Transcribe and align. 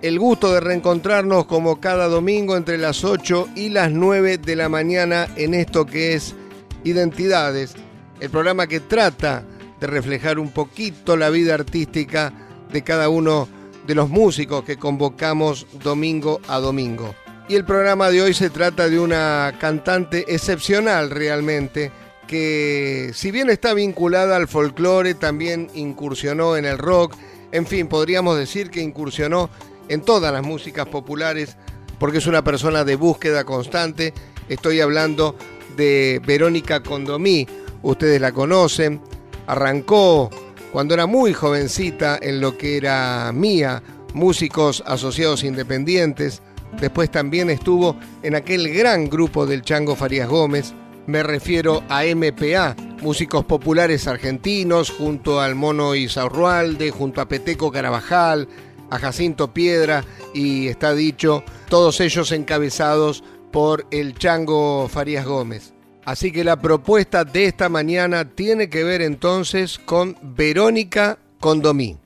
El 0.00 0.18
gusto 0.18 0.54
de 0.54 0.60
reencontrarnos 0.60 1.44
como 1.44 1.80
cada 1.80 2.08
domingo 2.08 2.56
entre 2.56 2.78
las 2.78 3.04
8 3.04 3.48
y 3.54 3.68
las 3.68 3.90
9 3.90 4.38
de 4.38 4.56
la 4.56 4.70
mañana 4.70 5.28
en 5.36 5.52
esto 5.52 5.84
que 5.84 6.14
es 6.14 6.34
Identidades, 6.82 7.74
el 8.20 8.30
programa 8.30 8.66
que 8.66 8.80
trata 8.80 9.44
de 9.78 9.86
reflejar 9.86 10.38
un 10.38 10.50
poquito 10.50 11.14
la 11.14 11.28
vida 11.28 11.52
artística 11.52 12.32
de 12.72 12.82
cada 12.82 13.10
uno 13.10 13.48
de 13.86 13.94
los 13.94 14.08
músicos 14.08 14.64
que 14.64 14.78
convocamos 14.78 15.66
domingo 15.82 16.40
a 16.48 16.58
domingo. 16.58 17.14
Y 17.46 17.54
el 17.54 17.66
programa 17.66 18.08
de 18.08 18.22
hoy 18.22 18.32
se 18.32 18.48
trata 18.48 18.88
de 18.88 18.98
una 18.98 19.56
cantante 19.60 20.24
excepcional 20.34 21.10
realmente, 21.10 21.92
que 22.26 23.10
si 23.12 23.30
bien 23.30 23.50
está 23.50 23.74
vinculada 23.74 24.36
al 24.36 24.48
folclore, 24.48 25.12
también 25.12 25.68
incursionó 25.74 26.56
en 26.56 26.64
el 26.64 26.78
rock, 26.78 27.14
en 27.52 27.66
fin, 27.66 27.88
podríamos 27.88 28.38
decir 28.38 28.70
que 28.70 28.80
incursionó 28.80 29.50
en 29.88 30.02
todas 30.02 30.32
las 30.32 30.42
músicas 30.42 30.86
populares 30.86 31.56
porque 31.98 32.18
es 32.18 32.26
una 32.26 32.42
persona 32.42 32.82
de 32.84 32.96
búsqueda 32.96 33.44
constante. 33.44 34.14
Estoy 34.48 34.80
hablando 34.80 35.36
de 35.76 36.20
Verónica 36.24 36.82
Condomí, 36.82 37.46
ustedes 37.82 38.20
la 38.20 38.32
conocen. 38.32 39.00
Arrancó 39.46 40.30
cuando 40.72 40.94
era 40.94 41.06
muy 41.06 41.34
jovencita 41.34 42.18
en 42.20 42.40
lo 42.40 42.56
que 42.56 42.76
era 42.76 43.30
Mía, 43.32 43.82
Músicos 44.14 44.82
Asociados 44.86 45.44
Independientes. 45.44 46.40
Después 46.80 47.10
también 47.10 47.50
estuvo 47.50 47.96
en 48.22 48.34
aquel 48.34 48.72
gran 48.72 49.10
grupo 49.10 49.44
del 49.44 49.62
Chango 49.62 49.94
Farías 49.94 50.28
Gómez. 50.28 50.72
Me 51.06 51.22
refiero 51.22 51.82
a 51.88 52.04
MPA, 52.04 52.76
músicos 53.02 53.44
populares 53.44 54.06
argentinos, 54.06 54.90
junto 54.90 55.40
al 55.40 55.54
Mono 55.54 55.94
Isaurrualde, 55.94 56.90
junto 56.90 57.20
a 57.20 57.28
Peteco 57.28 57.70
Carabajal, 57.72 58.48
a 58.90 58.98
Jacinto 58.98 59.54
Piedra 59.54 60.04
y 60.34 60.68
está 60.68 60.94
dicho, 60.94 61.44
todos 61.68 62.00
ellos 62.00 62.32
encabezados 62.32 63.22
por 63.50 63.86
el 63.90 64.14
Chango 64.14 64.88
Farías 64.88 65.26
Gómez. 65.26 65.72
Así 66.04 66.32
que 66.32 66.44
la 66.44 66.60
propuesta 66.60 67.24
de 67.24 67.44
esta 67.44 67.68
mañana 67.68 68.24
tiene 68.24 68.68
que 68.68 68.84
ver 68.84 69.02
entonces 69.02 69.78
con 69.78 70.16
Verónica 70.22 71.18
Condomí. 71.38 71.98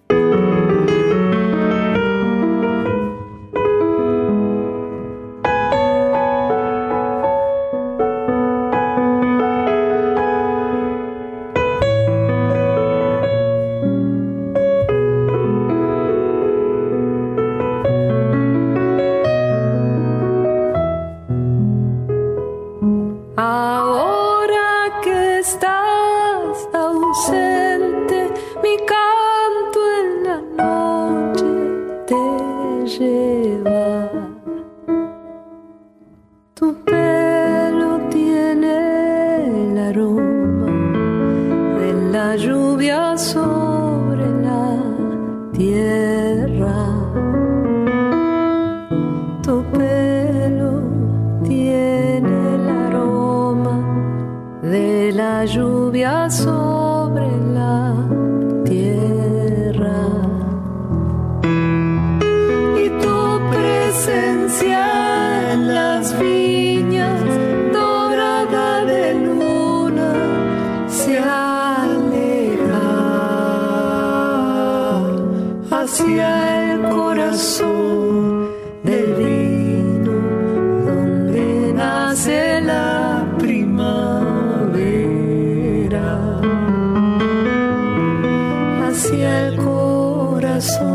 hacia 88.86 89.48
el 89.48 89.56
corazón. 89.56 90.93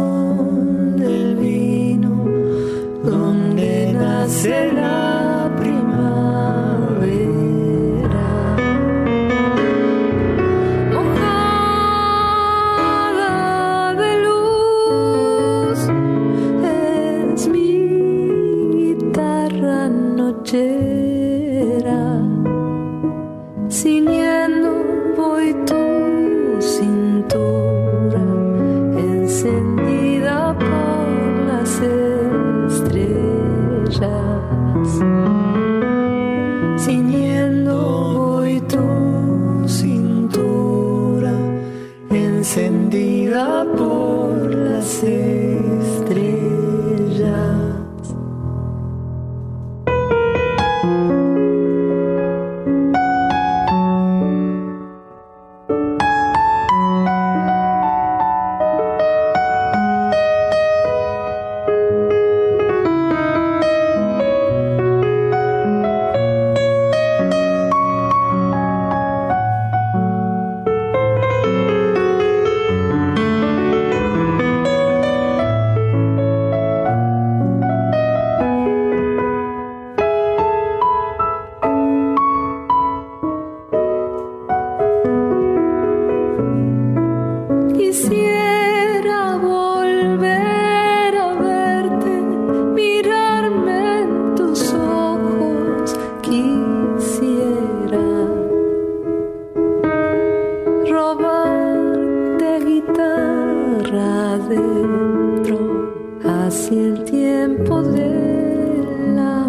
hacia 106.29 106.81
el 106.81 107.03
tiempo 107.05 107.81
de 107.81 108.83
la 109.15 109.47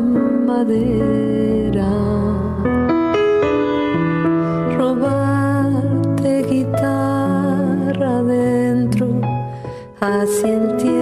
madera. 0.49 1.91
Robarte 4.79 6.43
guitarra 6.51 8.19
adentro 8.19 9.07
hacia 10.01 10.55
el 10.57 10.77
tiempo. 10.77 11.00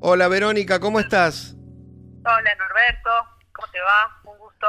Hola 0.00 0.28
Verónica, 0.28 0.78
¿cómo 0.78 1.00
estás? 1.00 1.56
Hola 2.24 2.54
Norberto, 2.54 3.10
¿cómo 3.52 3.66
te 3.72 3.80
va? 3.80 4.20
Un 4.30 4.38
gusto. 4.38 4.66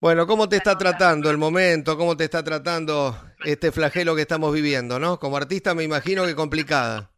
Bueno, 0.00 0.26
¿cómo 0.26 0.46
te 0.50 0.56
está 0.56 0.76
tratando 0.76 1.30
el 1.30 1.38
momento? 1.38 1.96
¿Cómo 1.96 2.14
te 2.14 2.24
está 2.24 2.44
tratando 2.44 3.16
este 3.46 3.72
flagelo 3.72 4.14
que 4.14 4.20
estamos 4.20 4.52
viviendo, 4.52 4.98
no? 4.98 5.18
Como 5.18 5.38
artista 5.38 5.74
me 5.74 5.82
imagino 5.82 6.26
que 6.26 6.34
complicada. 6.34 7.10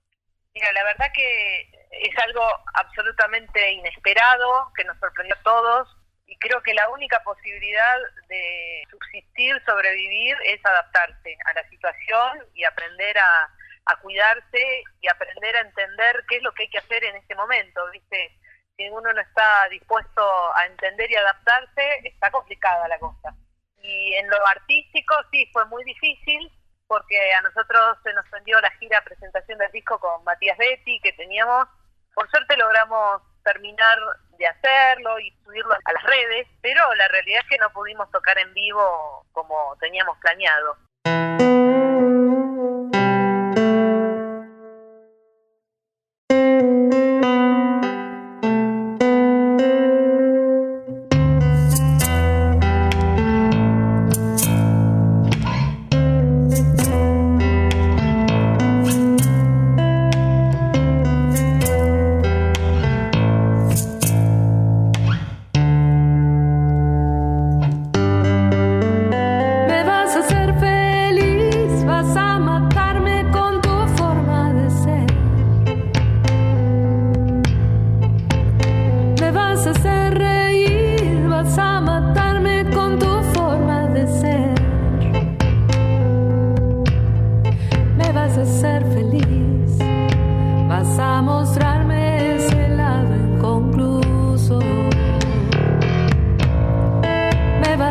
Mira, 0.55 0.73
la 0.73 0.85
verdad 0.85 1.07
que 1.13 1.63
es 1.91 2.17
algo 2.25 2.47
absolutamente 2.75 3.73
inesperado, 3.73 4.71
que 4.77 4.85
nos 4.85 4.97
sorprendió 5.01 5.35
a 5.35 5.43
todos 5.43 5.97
y 6.29 6.39
creo 6.39 6.63
que 6.63 6.75
la 6.75 6.89
única 6.91 7.21
posibilidad 7.25 7.97
de 8.29 8.85
subsistir, 8.89 9.61
sobrevivir, 9.67 10.37
es 10.45 10.65
adaptarse 10.65 11.37
a 11.45 11.55
la 11.55 11.69
situación 11.71 12.47
y 12.55 12.63
aprender 12.63 13.19
a, 13.19 13.51
a 13.87 13.97
cuidarse 14.01 14.83
y 15.01 15.09
aprender 15.09 15.57
a 15.57 15.61
entender 15.61 16.25
qué 16.29 16.37
es 16.37 16.43
lo 16.43 16.53
que 16.53 16.65
hay 16.65 16.71
que 16.71 16.79
hacer 16.79 17.05
en 17.05 17.17
este 17.17 17.35
momento, 17.35 17.81
¿viste? 17.93 18.37
Si 18.77 18.89
uno 18.89 19.13
no 19.13 19.21
está 19.21 19.69
dispuesto 19.71 20.23
a 20.55 20.67
entender 20.67 21.11
y 21.11 21.17
adaptarse, 21.17 22.01
está 22.05 22.31
complicada 22.31 22.89
la 22.89 22.99
cosa. 22.99 23.35
Y 23.83 24.15
en 24.15 24.29
lo 24.29 24.47
artístico 24.47 25.15
sí, 25.31 25.49
fue 25.53 25.65
muy 25.67 25.85
difícil 25.85 26.51
porque 26.87 27.33
a 27.35 27.43
nosotros 27.43 27.99
se 28.03 28.13
nos 28.13 28.29
vendió 28.31 28.61
la 28.61 28.71
gira 28.73 29.03
presentación 29.03 29.59
del 29.59 29.73
disco 29.73 29.99
con 29.99 30.23
Matías 30.25 30.59
Betty 30.59 31.01
que 31.01 31.13
teníamos. 31.13 31.67
Por 32.15 32.31
suerte 32.31 32.57
logramos 32.57 33.23
terminar 33.45 33.99
de 34.39 34.47
hacerlo 34.47 35.19
y 35.21 35.31
subirlo 35.45 35.73
a 35.73 35.93
las 35.93 36.03
redes, 36.03 36.47
pero 36.61 36.83
la 36.95 37.09
realidad 37.09 37.41
es 37.43 37.49
que 37.49 37.59
no 37.59 37.71
pudimos 37.71 38.11
tocar 38.11 38.39
en 38.39 38.53
vivo 38.53 39.25
como 39.33 39.77
teníamos 39.81 40.19
planeado. 40.19 40.77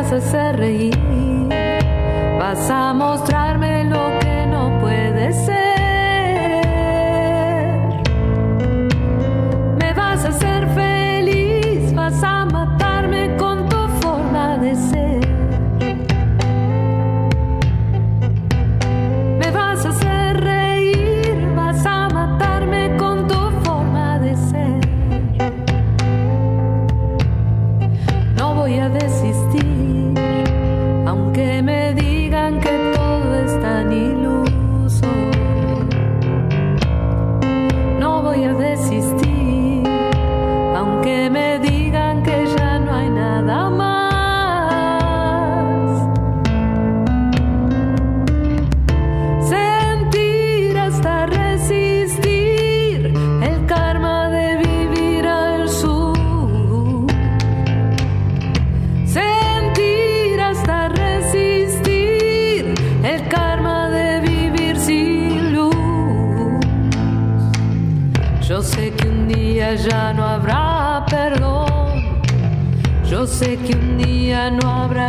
vas 0.06 0.12
a 0.12 0.16
hacer 0.18 0.56
reír, 0.56 0.96
vas 2.38 2.70
a 2.70 2.94
mostrarme 2.94 3.82
lo 3.84 4.16
que 4.20 4.46
no 4.46 4.78
puede 4.78 5.32
ser, 5.32 5.56
me 9.80 9.92
vas 9.94 10.24
a 10.24 10.28
hacer 10.28 10.68
feliz. 10.68 10.85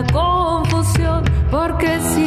Confusión, 0.06 1.24
porque 1.50 2.00
si 2.00 2.27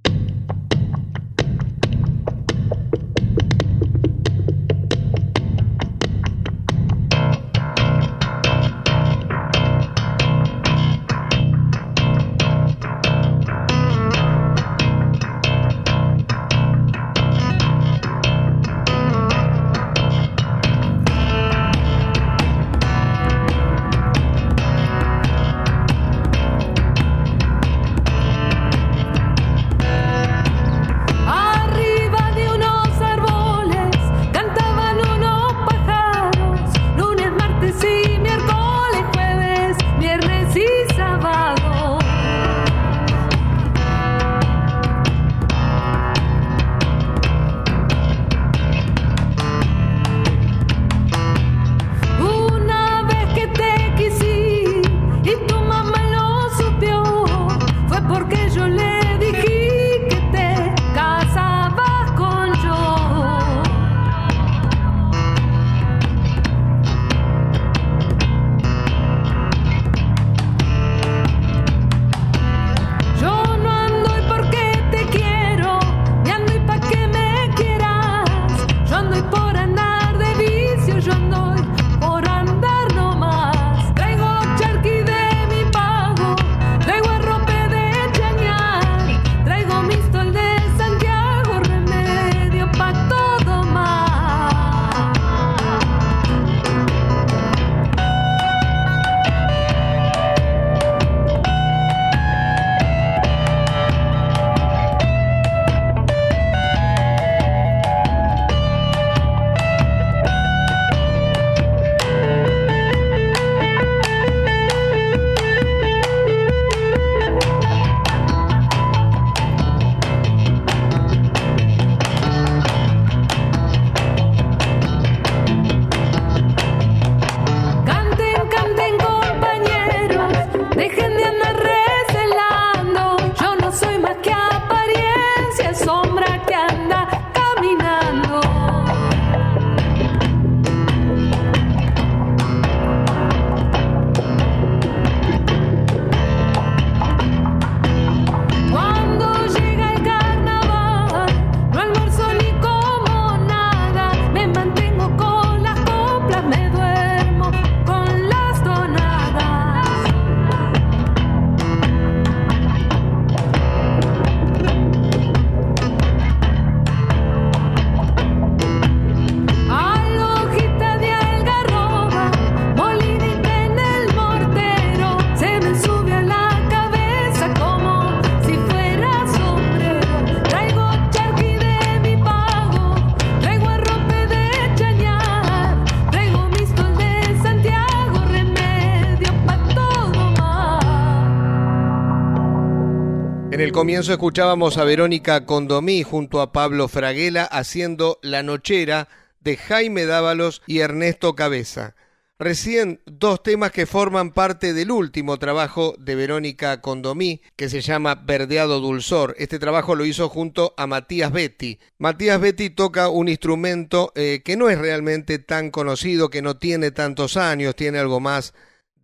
Comienzo 193.69 194.11
escuchábamos 194.11 194.77
a 194.77 194.85
Verónica 194.85 195.45
Condomí 195.45 196.01
junto 196.01 196.41
a 196.41 196.51
Pablo 196.51 196.87
Fraguela 196.87 197.43
haciendo 197.43 198.17
La 198.23 198.41
Nochera 198.41 199.07
de 199.39 199.55
Jaime 199.55 200.07
Dávalos 200.07 200.63
y 200.65 200.79
Ernesto 200.79 201.35
Cabeza. 201.35 201.95
Recién 202.39 203.01
dos 203.05 203.43
temas 203.43 203.71
que 203.71 203.85
forman 203.85 204.31
parte 204.31 204.73
del 204.73 204.89
último 204.89 205.37
trabajo 205.37 205.93
de 205.99 206.15
Verónica 206.15 206.81
Condomí, 206.81 207.41
que 207.55 207.69
se 207.69 207.81
llama 207.81 208.15
Verdeado 208.15 208.79
Dulzor. 208.79 209.35
Este 209.37 209.59
trabajo 209.59 209.93
lo 209.93 210.05
hizo 210.05 210.27
junto 210.27 210.73
a 210.75 210.87
Matías 210.87 211.31
Betty. 211.31 211.77
Matías 211.99 212.41
Betty 212.41 212.71
toca 212.71 213.09
un 213.09 213.29
instrumento 213.29 214.11
eh, 214.15 214.41
que 214.43 214.57
no 214.57 214.69
es 214.69 214.79
realmente 214.79 215.37
tan 215.37 215.69
conocido, 215.69 216.31
que 216.31 216.41
no 216.41 216.57
tiene 216.57 216.89
tantos 216.89 217.37
años, 217.37 217.75
tiene 217.75 217.99
algo 217.99 218.19
más 218.19 218.55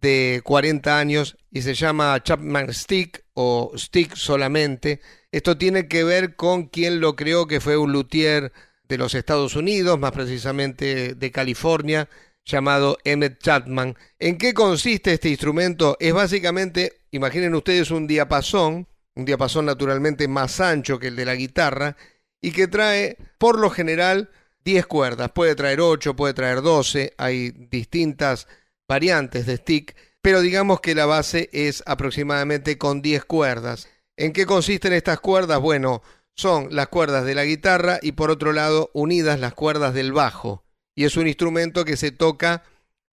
de 0.01 0.41
40 0.43 0.97
años 0.97 1.37
y 1.51 1.61
se 1.61 1.75
llama 1.75 2.19
Chapman 2.23 2.73
Stick 2.73 3.26
o 3.39 3.71
Stick 3.77 4.15
solamente. 4.15 4.99
Esto 5.31 5.59
tiene 5.59 5.87
que 5.87 6.03
ver 6.03 6.35
con 6.35 6.69
quien 6.69 6.99
lo 6.99 7.15
creó, 7.15 7.45
que 7.45 7.61
fue 7.61 7.77
un 7.77 7.91
luthier 7.91 8.51
de 8.89 8.97
los 8.97 9.13
Estados 9.13 9.55
Unidos, 9.55 9.99
más 9.99 10.11
precisamente 10.11 11.13
de 11.13 11.31
California, 11.31 12.09
llamado 12.45 12.97
Emmett 13.03 13.39
Chapman. 13.39 13.95
¿En 14.17 14.39
qué 14.39 14.55
consiste 14.55 15.13
este 15.13 15.29
instrumento? 15.29 15.97
Es 15.99 16.13
básicamente, 16.13 17.01
imaginen 17.11 17.53
ustedes 17.53 17.91
un 17.91 18.07
diapasón, 18.07 18.87
un 19.13 19.25
diapasón 19.25 19.67
naturalmente 19.67 20.27
más 20.27 20.59
ancho 20.59 20.97
que 20.97 21.09
el 21.09 21.15
de 21.15 21.25
la 21.25 21.35
guitarra, 21.35 21.95
y 22.41 22.51
que 22.51 22.67
trae, 22.67 23.17
por 23.37 23.59
lo 23.59 23.69
general, 23.69 24.31
10 24.65 24.87
cuerdas. 24.87 25.29
Puede 25.31 25.53
traer 25.53 25.79
8, 25.79 26.15
puede 26.15 26.33
traer 26.33 26.63
12, 26.63 27.13
hay 27.19 27.51
distintas 27.51 28.47
variantes 28.87 29.45
de 29.45 29.57
stick, 29.57 29.95
pero 30.27 30.41
digamos 30.41 30.81
que 30.81 30.93
la 30.93 31.05
base 31.05 31.49
es 31.53 31.83
aproximadamente 31.85 32.77
con 32.77 33.01
10 33.01 33.23
cuerdas. 33.23 33.87
¿En 34.17 34.33
qué 34.33 34.45
consisten 34.45 34.91
estas 34.91 35.21
cuerdas? 35.21 35.61
Bueno, 35.61 36.01
son 36.35 36.67
las 36.75 36.89
cuerdas 36.89 37.23
de 37.23 37.33
la 37.33 37.45
guitarra 37.45 37.99
y 38.01 38.11
por 38.11 38.29
otro 38.29 38.51
lado 38.51 38.91
unidas 38.93 39.39
las 39.39 39.53
cuerdas 39.53 39.93
del 39.93 40.11
bajo. 40.11 40.65
Y 40.95 41.05
es 41.05 41.15
un 41.15 41.27
instrumento 41.27 41.85
que 41.85 41.95
se 41.95 42.11
toca 42.11 42.63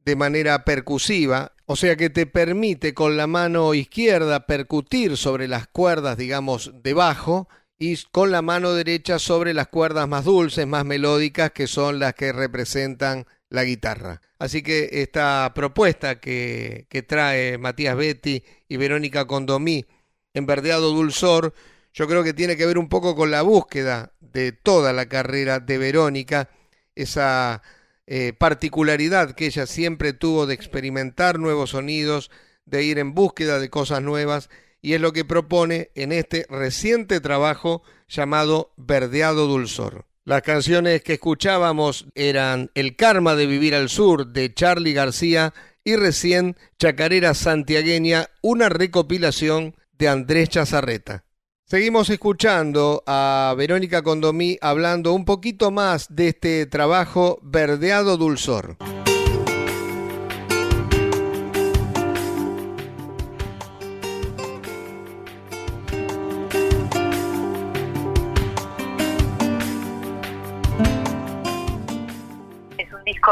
de 0.05 0.15
manera 0.15 0.63
percusiva, 0.65 1.53
o 1.65 1.75
sea 1.75 1.95
que 1.95 2.11
te 2.11 2.27
permite 2.27 2.93
con 2.93 3.17
la 3.17 3.25
mano 3.25 3.73
izquierda 3.73 4.45
percutir 4.45 5.17
sobre 5.17 5.47
las 5.47 5.65
cuerdas, 5.65 6.15
digamos, 6.15 6.73
de 6.83 6.93
bajo 6.93 7.49
y 7.79 7.97
con 8.11 8.29
la 8.29 8.43
mano 8.43 8.73
derecha 8.73 9.17
sobre 9.17 9.55
las 9.55 9.67
cuerdas 9.69 10.07
más 10.07 10.25
dulces, 10.25 10.67
más 10.67 10.85
melódicas, 10.85 11.49
que 11.53 11.65
son 11.65 11.97
las 11.97 12.13
que 12.13 12.31
representan 12.33 13.25
la 13.49 13.63
guitarra. 13.63 14.21
Así 14.37 14.61
que 14.61 14.89
esta 14.91 15.51
propuesta 15.55 16.19
que, 16.19 16.87
que 16.89 17.01
trae 17.01 17.57
Matías 17.57 17.95
Betty 17.95 18.43
y 18.67 18.77
Verónica 18.77 19.25
Condomí 19.25 19.85
en 20.33 20.45
Verdeado 20.45 20.91
Dulzor, 20.91 21.53
yo 21.93 22.07
creo 22.07 22.23
que 22.23 22.33
tiene 22.33 22.55
que 22.55 22.65
ver 22.65 22.77
un 22.77 22.89
poco 22.89 23.15
con 23.15 23.31
la 23.31 23.41
búsqueda 23.41 24.13
de 24.19 24.51
toda 24.51 24.93
la 24.93 25.07
carrera 25.07 25.59
de 25.59 25.77
Verónica, 25.77 26.49
esa 26.95 27.61
eh, 28.07 28.33
particularidad 28.33 29.31
que 29.31 29.47
ella 29.47 29.65
siempre 29.65 30.13
tuvo 30.13 30.45
de 30.45 30.53
experimentar 30.53 31.39
nuevos 31.39 31.71
sonidos, 31.71 32.31
de 32.65 32.83
ir 32.83 32.99
en 32.99 33.13
búsqueda 33.13 33.59
de 33.59 33.69
cosas 33.69 34.01
nuevas, 34.01 34.49
y 34.81 34.93
es 34.93 35.01
lo 35.01 35.11
que 35.11 35.25
propone 35.25 35.91
en 35.95 36.11
este 36.11 36.45
reciente 36.49 37.19
trabajo 37.19 37.83
llamado 38.07 38.73
Verdeado 38.77 39.47
Dulzor. 39.47 40.08
Las 40.25 40.41
canciones 40.41 41.01
que 41.01 41.13
escuchábamos 41.13 42.05
eran 42.13 42.69
El 42.75 42.95
Karma 42.95 43.35
de 43.35 43.47
Vivir 43.47 43.73
al 43.73 43.89
Sur 43.89 44.27
de 44.27 44.53
Charlie 44.53 44.93
García 44.93 45.53
y 45.83 45.95
recién 45.95 46.55
Chacarera 46.77 47.33
Santiagueña, 47.33 48.27
una 48.41 48.69
recopilación 48.69 49.75
de 49.93 50.07
Andrés 50.07 50.49
Chazarreta. 50.49 51.23
Seguimos 51.65 52.09
escuchando 52.09 53.03
a 53.05 53.53
Verónica 53.57 54.01
Condomí 54.01 54.57
hablando 54.61 55.13
un 55.13 55.23
poquito 55.23 55.71
más 55.71 56.07
de 56.09 56.29
este 56.29 56.65
trabajo 56.65 57.39
Verdeado 57.43 58.17
Dulzor. 58.17 58.77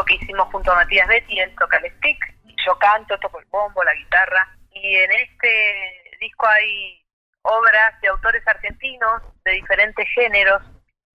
Que 0.06 0.16
hicimos 0.16 0.48
junto 0.52 0.72
a 0.72 0.76
Matías 0.76 1.08
Betty, 1.08 1.40
él 1.40 1.54
toca 1.58 1.78
el 1.78 1.92
stick, 1.98 2.18
yo 2.66 2.78
canto, 2.80 3.18
toco 3.20 3.40
el 3.40 3.46
bombo, 3.46 3.84
la 3.84 3.94
guitarra, 3.94 4.56
y 4.72 4.96
en 4.96 5.12
este 5.12 6.18
disco 6.20 6.48
hay 6.48 7.04
obras 7.44 8.02
de 8.02 8.10
autores 8.10 8.46
argentinos 8.48 9.22
de 9.46 9.54
diferentes 9.54 10.08
géneros, 10.14 10.62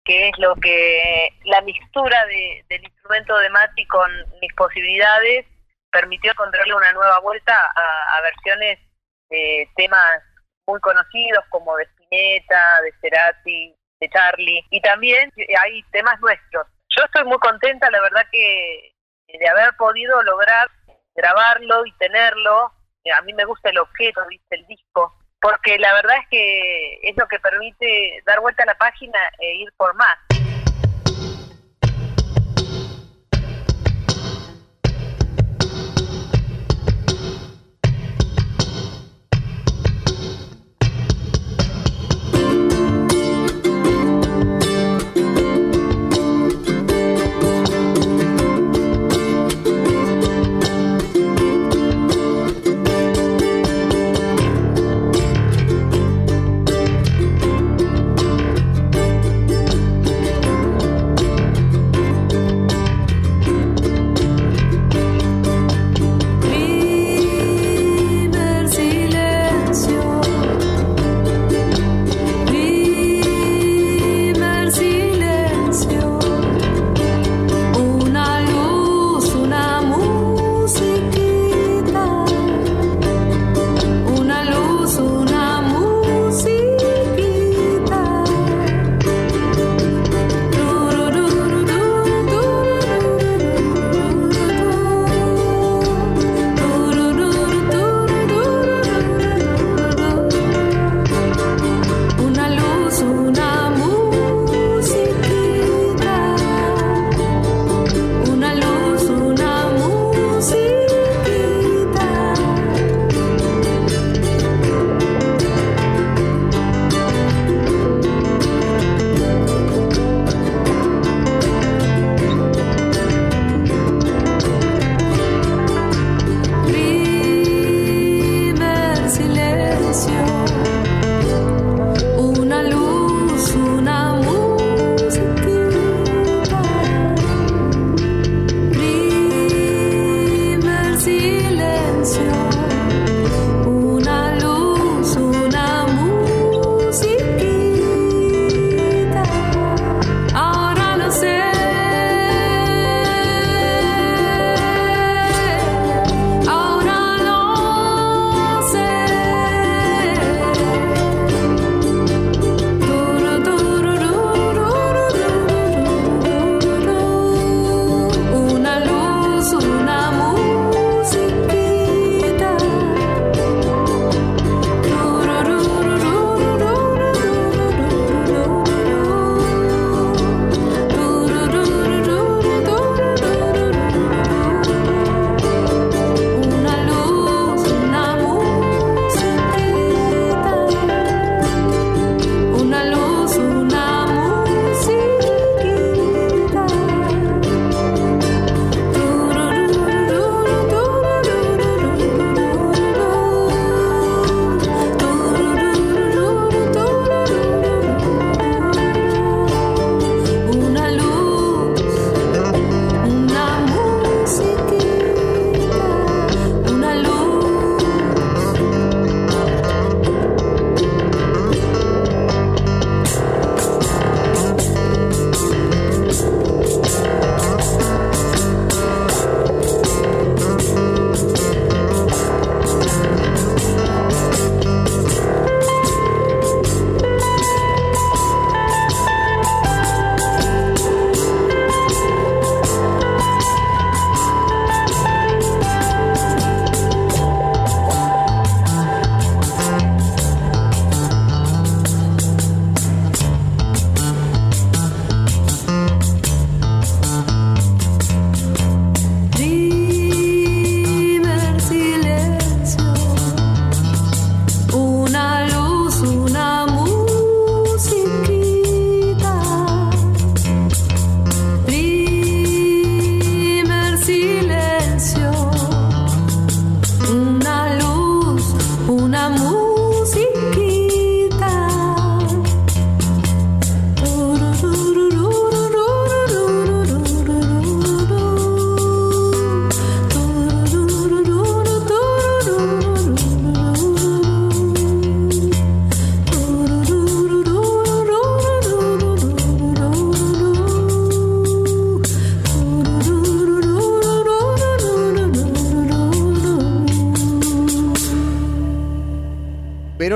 que 0.04 0.28
es 0.28 0.38
lo 0.38 0.54
que 0.56 1.28
la 1.44 1.60
mixtura 1.60 2.26
de, 2.26 2.64
del 2.68 2.84
instrumento 2.84 3.36
de 3.38 3.50
Mati 3.50 3.86
con 3.86 4.10
mis 4.40 4.52
posibilidades 4.54 5.46
permitió 5.90 6.32
encontrarle 6.32 6.74
una 6.74 6.92
nueva 6.92 7.20
vuelta 7.20 7.54
a, 7.54 8.16
a 8.16 8.20
versiones 8.22 8.78
de 9.30 9.68
temas 9.76 10.22
muy 10.66 10.80
conocidos 10.80 11.44
como 11.50 11.76
de 11.76 11.84
Spinetta, 11.84 12.80
de 12.82 12.92
Cerati, 13.00 13.76
de 14.00 14.08
Charlie, 14.08 14.64
y 14.70 14.80
también 14.80 15.30
hay 15.60 15.82
temas 15.92 16.18
nuestros. 16.20 16.66
Yo 16.96 17.04
estoy 17.04 17.24
muy 17.24 17.38
contenta, 17.38 17.90
la 17.90 18.00
verdad 18.00 18.26
que 18.30 18.92
de 19.38 19.48
haber 19.48 19.74
podido 19.76 20.22
lograr 20.22 20.70
grabarlo 21.14 21.86
y 21.86 21.92
tenerlo. 21.96 22.72
A 23.16 23.22
mí 23.22 23.32
me 23.32 23.44
gusta 23.44 23.70
el 23.70 23.78
objeto, 23.78 24.20
¿viste? 24.28 24.56
el 24.56 24.66
disco, 24.66 25.12
porque 25.40 25.78
la 25.78 25.92
verdad 25.94 26.16
es 26.18 26.28
que 26.30 27.00
es 27.02 27.16
lo 27.16 27.26
que 27.26 27.40
permite 27.40 28.22
dar 28.26 28.40
vuelta 28.40 28.62
a 28.62 28.66
la 28.66 28.78
página 28.78 29.18
e 29.38 29.54
ir 29.56 29.72
por 29.76 29.94
más. 29.94 30.18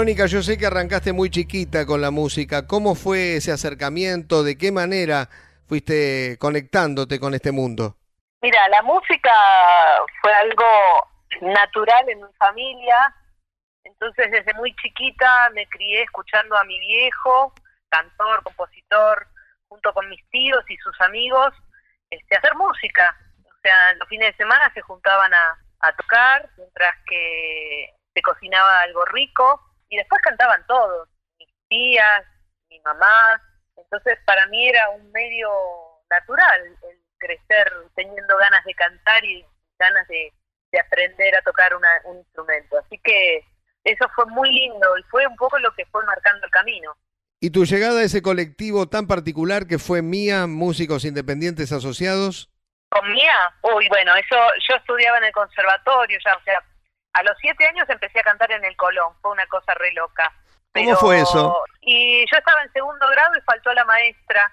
Verónica, 0.06 0.26
yo 0.26 0.40
sé 0.40 0.56
que 0.56 0.66
arrancaste 0.66 1.12
muy 1.12 1.30
chiquita 1.30 1.84
con 1.84 2.00
la 2.00 2.12
música. 2.12 2.68
¿Cómo 2.68 2.94
fue 2.94 3.38
ese 3.38 3.50
acercamiento? 3.50 4.44
¿De 4.44 4.56
qué 4.56 4.70
manera 4.70 5.28
fuiste 5.66 6.38
conectándote 6.38 7.18
con 7.18 7.34
este 7.34 7.50
mundo? 7.50 7.96
Mira, 8.40 8.68
la 8.68 8.82
música 8.82 9.32
fue 10.22 10.32
algo 10.32 10.64
natural 11.40 12.08
en 12.08 12.22
mi 12.22 12.32
familia. 12.38 13.16
Entonces, 13.82 14.30
desde 14.30 14.54
muy 14.54 14.72
chiquita 14.76 15.50
me 15.54 15.66
crié 15.66 16.04
escuchando 16.04 16.56
a 16.56 16.62
mi 16.62 16.78
viejo, 16.78 17.52
cantor, 17.88 18.44
compositor, 18.44 19.26
junto 19.66 19.92
con 19.92 20.08
mis 20.08 20.22
tíos 20.30 20.64
y 20.68 20.76
sus 20.76 21.00
amigos, 21.00 21.52
este, 22.10 22.36
hacer 22.36 22.54
música. 22.54 23.16
O 23.44 23.58
sea, 23.60 23.94
los 23.94 24.08
fines 24.08 24.28
de 24.30 24.36
semana 24.36 24.70
se 24.72 24.82
juntaban 24.82 25.34
a, 25.34 25.58
a 25.80 25.92
tocar, 25.96 26.48
mientras 26.58 26.94
que 27.10 27.90
se 28.14 28.22
cocinaba 28.22 28.82
algo 28.82 29.04
rico 29.06 29.65
y 29.88 29.96
después 29.96 30.20
cantaban 30.22 30.64
todos, 30.66 31.08
mis 31.38 31.48
tías, 31.68 32.24
mi 32.70 32.80
mamá. 32.80 33.42
Entonces 33.76 34.18
para 34.24 34.46
mí 34.46 34.68
era 34.68 34.90
un 34.90 35.10
medio 35.12 35.48
natural 36.10 36.76
el 36.82 36.98
crecer 37.18 37.72
teniendo 37.94 38.36
ganas 38.36 38.64
de 38.64 38.74
cantar 38.74 39.24
y 39.24 39.44
ganas 39.78 40.06
de, 40.08 40.32
aprender 40.78 41.34
a 41.34 41.40
tocar 41.40 41.72
un 42.04 42.18
instrumento. 42.18 42.76
Así 42.76 43.00
que 43.02 43.42
eso 43.82 44.06
fue 44.14 44.26
muy 44.26 44.52
lindo 44.52 44.98
y 44.98 45.02
fue 45.04 45.26
un 45.26 45.36
poco 45.36 45.58
lo 45.58 45.72
que 45.72 45.86
fue 45.86 46.04
marcando 46.04 46.44
el 46.44 46.50
camino. 46.50 46.94
¿Y 47.40 47.50
tu 47.50 47.64
llegada 47.64 48.00
a 48.00 48.04
ese 48.04 48.20
colectivo 48.20 48.86
tan 48.88 49.06
particular 49.06 49.66
que 49.66 49.78
fue 49.78 50.02
Mía, 50.02 50.46
Músicos 50.46 51.04
Independientes 51.04 51.70
Asociados? 51.72 52.50
¿Con 52.88 53.10
Mía? 53.12 53.54
Uy, 53.62 53.88
bueno, 53.88 54.14
eso 54.16 54.36
yo 54.68 54.76
estudiaba 54.76 55.18
en 55.18 55.24
el 55.24 55.32
conservatorio, 55.32 56.18
ya, 56.24 56.34
o 56.34 56.42
sea, 56.42 56.62
a 57.16 57.22
los 57.22 57.36
siete 57.40 57.66
años 57.66 57.88
empecé 57.88 58.20
a 58.20 58.24
cantar 58.24 58.52
en 58.52 58.62
el 58.64 58.76
Colón, 58.76 59.14
fue 59.22 59.32
una 59.32 59.46
cosa 59.46 59.72
re 59.74 59.90
loca. 59.92 60.30
¿Cómo 60.74 60.96
fue 60.96 61.20
eso? 61.20 61.64
Y 61.80 62.20
yo 62.30 62.36
estaba 62.36 62.62
en 62.62 62.72
segundo 62.74 63.08
grado 63.08 63.34
y 63.38 63.40
faltó 63.40 63.72
la 63.72 63.86
maestra 63.86 64.52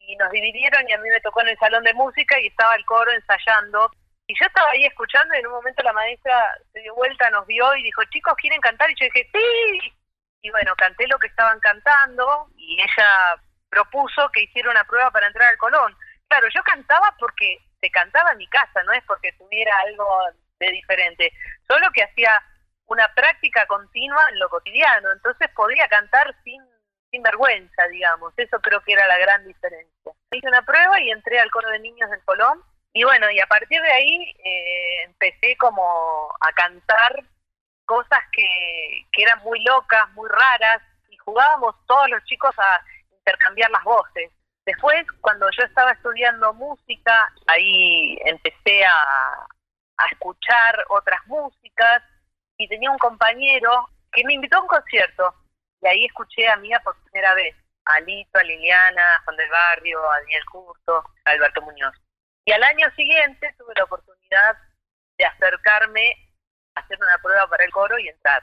y 0.00 0.16
nos 0.16 0.28
dividieron 0.32 0.88
y 0.88 0.92
a 0.92 0.98
mí 0.98 1.08
me 1.08 1.20
tocó 1.20 1.42
en 1.42 1.48
el 1.50 1.58
salón 1.58 1.84
de 1.84 1.94
música 1.94 2.40
y 2.40 2.48
estaba 2.48 2.74
el 2.74 2.84
coro 2.86 3.12
ensayando. 3.12 3.88
Y 4.26 4.34
yo 4.36 4.46
estaba 4.46 4.68
ahí 4.70 4.84
escuchando 4.84 5.32
y 5.32 5.38
en 5.38 5.46
un 5.46 5.52
momento 5.52 5.80
la 5.84 5.92
maestra 5.92 6.42
se 6.72 6.80
dio 6.80 6.92
vuelta, 6.96 7.30
nos 7.30 7.46
vio 7.46 7.72
y 7.76 7.84
dijo, 7.84 8.02
chicos, 8.10 8.34
¿quieren 8.36 8.60
cantar? 8.60 8.90
Y 8.90 8.96
yo 8.98 9.04
dije, 9.04 9.30
sí. 9.32 9.94
Y 10.42 10.50
bueno, 10.50 10.74
canté 10.76 11.06
lo 11.06 11.20
que 11.20 11.28
estaban 11.28 11.60
cantando 11.60 12.48
y 12.56 12.80
ella 12.80 13.40
propuso 13.70 14.28
que 14.32 14.42
hiciera 14.42 14.72
una 14.72 14.82
prueba 14.84 15.12
para 15.12 15.28
entrar 15.28 15.48
al 15.48 15.58
Colón. 15.58 15.96
Claro, 16.26 16.48
yo 16.52 16.64
cantaba 16.64 17.14
porque 17.20 17.58
se 17.80 17.88
cantaba 17.92 18.32
en 18.32 18.38
mi 18.38 18.48
casa, 18.48 18.82
no 18.82 18.92
es 18.92 19.04
porque 19.06 19.32
tuviera 19.34 19.72
algo 19.86 20.04
de 20.66 20.72
diferente, 20.72 21.32
solo 21.68 21.88
que 21.92 22.04
hacía 22.04 22.30
una 22.86 23.08
práctica 23.14 23.66
continua 23.66 24.22
en 24.30 24.38
lo 24.38 24.48
cotidiano, 24.48 25.12
entonces 25.12 25.48
podía 25.54 25.88
cantar 25.88 26.34
sin, 26.44 26.62
sin 27.10 27.22
vergüenza, 27.22 27.86
digamos, 27.88 28.32
eso 28.36 28.60
creo 28.60 28.80
que 28.82 28.92
era 28.92 29.06
la 29.06 29.18
gran 29.18 29.46
diferencia. 29.46 30.12
Hice 30.30 30.48
una 30.48 30.62
prueba 30.62 31.00
y 31.00 31.10
entré 31.10 31.38
al 31.38 31.50
coro 31.50 31.70
de 31.70 31.78
niños 31.78 32.10
del 32.10 32.24
Colón, 32.24 32.62
y 32.94 33.04
bueno, 33.04 33.30
y 33.30 33.40
a 33.40 33.46
partir 33.46 33.80
de 33.80 33.92
ahí 33.92 34.34
eh, 34.44 35.02
empecé 35.04 35.56
como 35.56 36.28
a 36.40 36.52
cantar 36.52 37.24
cosas 37.86 38.20
que, 38.32 39.06
que 39.10 39.22
eran 39.22 39.38
muy 39.42 39.62
locas, 39.64 40.10
muy 40.12 40.28
raras, 40.28 40.82
y 41.08 41.16
jugábamos 41.16 41.74
todos 41.86 42.08
los 42.10 42.22
chicos 42.24 42.54
a 42.58 42.84
intercambiar 43.10 43.70
las 43.70 43.84
voces. 43.84 44.30
Después, 44.66 45.04
cuando 45.20 45.48
yo 45.50 45.64
estaba 45.64 45.92
estudiando 45.92 46.52
música, 46.54 47.32
ahí 47.46 48.16
empecé 48.26 48.84
a, 48.84 49.46
a 50.02 50.08
escuchar 50.10 50.84
otras 50.88 51.20
músicas 51.26 52.02
y 52.56 52.68
tenía 52.68 52.90
un 52.90 52.98
compañero 52.98 53.88
que 54.10 54.24
me 54.24 54.34
invitó 54.34 54.58
a 54.58 54.62
un 54.62 54.68
concierto 54.68 55.34
y 55.80 55.86
ahí 55.88 56.04
escuché 56.04 56.48
a 56.48 56.56
Mía 56.56 56.80
por 56.84 56.96
primera 57.04 57.34
vez, 57.34 57.54
a 57.84 58.00
Lito, 58.00 58.38
a 58.38 58.42
Liliana, 58.42 59.02
a 59.02 59.22
Juan 59.24 59.36
del 59.36 59.50
Barrio, 59.50 59.98
a 60.10 60.20
Daniel 60.20 60.44
Curto, 60.50 61.04
a 61.24 61.30
Alberto 61.30 61.62
Muñoz. 61.62 61.94
Y 62.44 62.52
al 62.52 62.62
año 62.62 62.88
siguiente 62.96 63.54
tuve 63.58 63.72
la 63.76 63.84
oportunidad 63.84 64.58
de 65.18 65.24
acercarme 65.24 66.12
a 66.74 66.80
hacer 66.80 66.98
una 67.00 67.18
prueba 67.18 67.48
para 67.48 67.64
el 67.64 67.70
coro 67.72 67.98
y 67.98 68.08
entrar. 68.08 68.42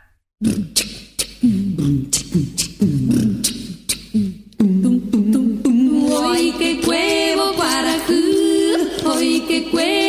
Hoy 6.12 6.52
que 6.58 6.82
cuevo 6.86 7.56
para 7.58 7.95
hoy 9.06 9.45
que 9.48 9.72
cuevo 9.72 10.09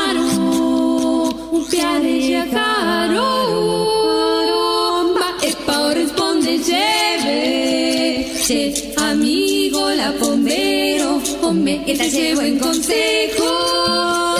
amigo 8.97 9.89
la 9.91 10.11
bombero, 10.11 11.21
hombre 11.41 11.81
que 11.85 11.95
te 11.95 12.09
llevo 12.09 12.41
en 12.41 12.59
consejo, 12.59 14.30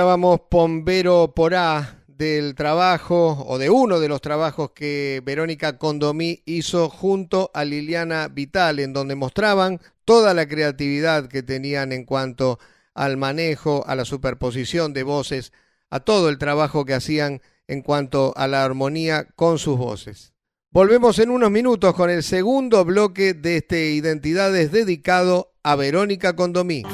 Escuchábamos 0.00 0.40
Pombero 0.48 1.34
Porá 1.36 2.02
del 2.08 2.54
trabajo 2.54 3.44
o 3.46 3.58
de 3.58 3.68
uno 3.68 4.00
de 4.00 4.08
los 4.08 4.22
trabajos 4.22 4.70
que 4.70 5.20
Verónica 5.26 5.76
Condomí 5.76 6.42
hizo 6.46 6.88
junto 6.88 7.50
a 7.52 7.66
Liliana 7.66 8.28
Vital, 8.28 8.78
en 8.78 8.94
donde 8.94 9.14
mostraban 9.14 9.78
toda 10.06 10.32
la 10.32 10.48
creatividad 10.48 11.28
que 11.28 11.42
tenían 11.42 11.92
en 11.92 12.06
cuanto 12.06 12.58
al 12.94 13.18
manejo, 13.18 13.84
a 13.86 13.94
la 13.94 14.06
superposición 14.06 14.94
de 14.94 15.02
voces, 15.02 15.52
a 15.90 16.00
todo 16.00 16.30
el 16.30 16.38
trabajo 16.38 16.86
que 16.86 16.94
hacían 16.94 17.42
en 17.68 17.82
cuanto 17.82 18.32
a 18.38 18.48
la 18.48 18.64
armonía 18.64 19.28
con 19.36 19.58
sus 19.58 19.76
voces. 19.76 20.32
Volvemos 20.70 21.18
en 21.18 21.28
unos 21.28 21.50
minutos 21.50 21.94
con 21.94 22.08
el 22.08 22.22
segundo 22.22 22.86
bloque 22.86 23.34
de 23.34 23.58
este 23.58 23.90
Identidades 23.90 24.72
dedicado 24.72 25.52
a 25.62 25.76
Verónica 25.76 26.34
Condomí. 26.34 26.84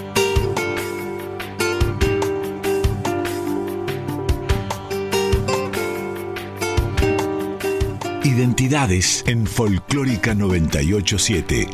Identidades 8.26 9.22
en 9.28 9.46
Folclórica 9.46 10.34
987. 10.34 11.68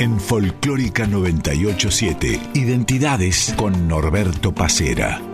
En 0.00 0.18
Folclórica 0.18 1.06
987, 1.06 2.40
Identidades 2.54 3.54
con 3.56 3.86
Norberto 3.86 4.52
Pacera. 4.52 5.33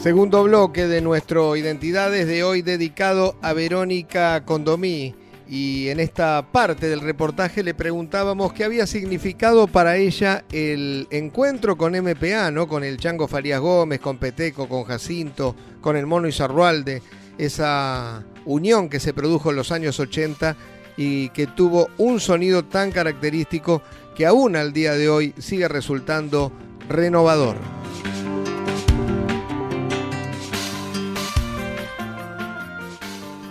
Segundo 0.00 0.44
bloque 0.44 0.86
de 0.86 1.00
nuestro 1.00 1.56
Identidades 1.56 2.28
de 2.28 2.44
hoy 2.44 2.62
dedicado 2.62 3.34
a 3.42 3.52
Verónica 3.52 4.44
Condomí. 4.44 5.12
Y 5.48 5.88
en 5.88 5.98
esta 5.98 6.46
parte 6.52 6.88
del 6.88 7.00
reportaje 7.00 7.64
le 7.64 7.74
preguntábamos 7.74 8.52
qué 8.52 8.62
había 8.62 8.86
significado 8.86 9.66
para 9.66 9.96
ella 9.96 10.44
el 10.52 11.08
encuentro 11.10 11.76
con 11.76 11.94
MPA, 11.94 12.52
¿no? 12.52 12.68
Con 12.68 12.84
el 12.84 12.98
Chango 12.98 13.26
Farías 13.26 13.60
Gómez, 13.60 13.98
con 13.98 14.18
Peteco, 14.18 14.68
con 14.68 14.84
Jacinto, 14.84 15.56
con 15.80 15.96
el 15.96 16.06
Mono 16.06 16.28
Izarrualde, 16.28 17.02
esa 17.36 18.24
unión 18.44 18.88
que 18.88 19.00
se 19.00 19.12
produjo 19.12 19.50
en 19.50 19.56
los 19.56 19.72
años 19.72 19.98
80 19.98 20.54
y 20.96 21.30
que 21.30 21.48
tuvo 21.48 21.88
un 21.98 22.20
sonido 22.20 22.64
tan 22.64 22.92
característico 22.92 23.82
que 24.14 24.26
aún 24.26 24.54
al 24.54 24.72
día 24.72 24.92
de 24.92 25.08
hoy 25.08 25.34
sigue 25.38 25.66
resultando 25.66 26.52
renovador. 26.88 27.56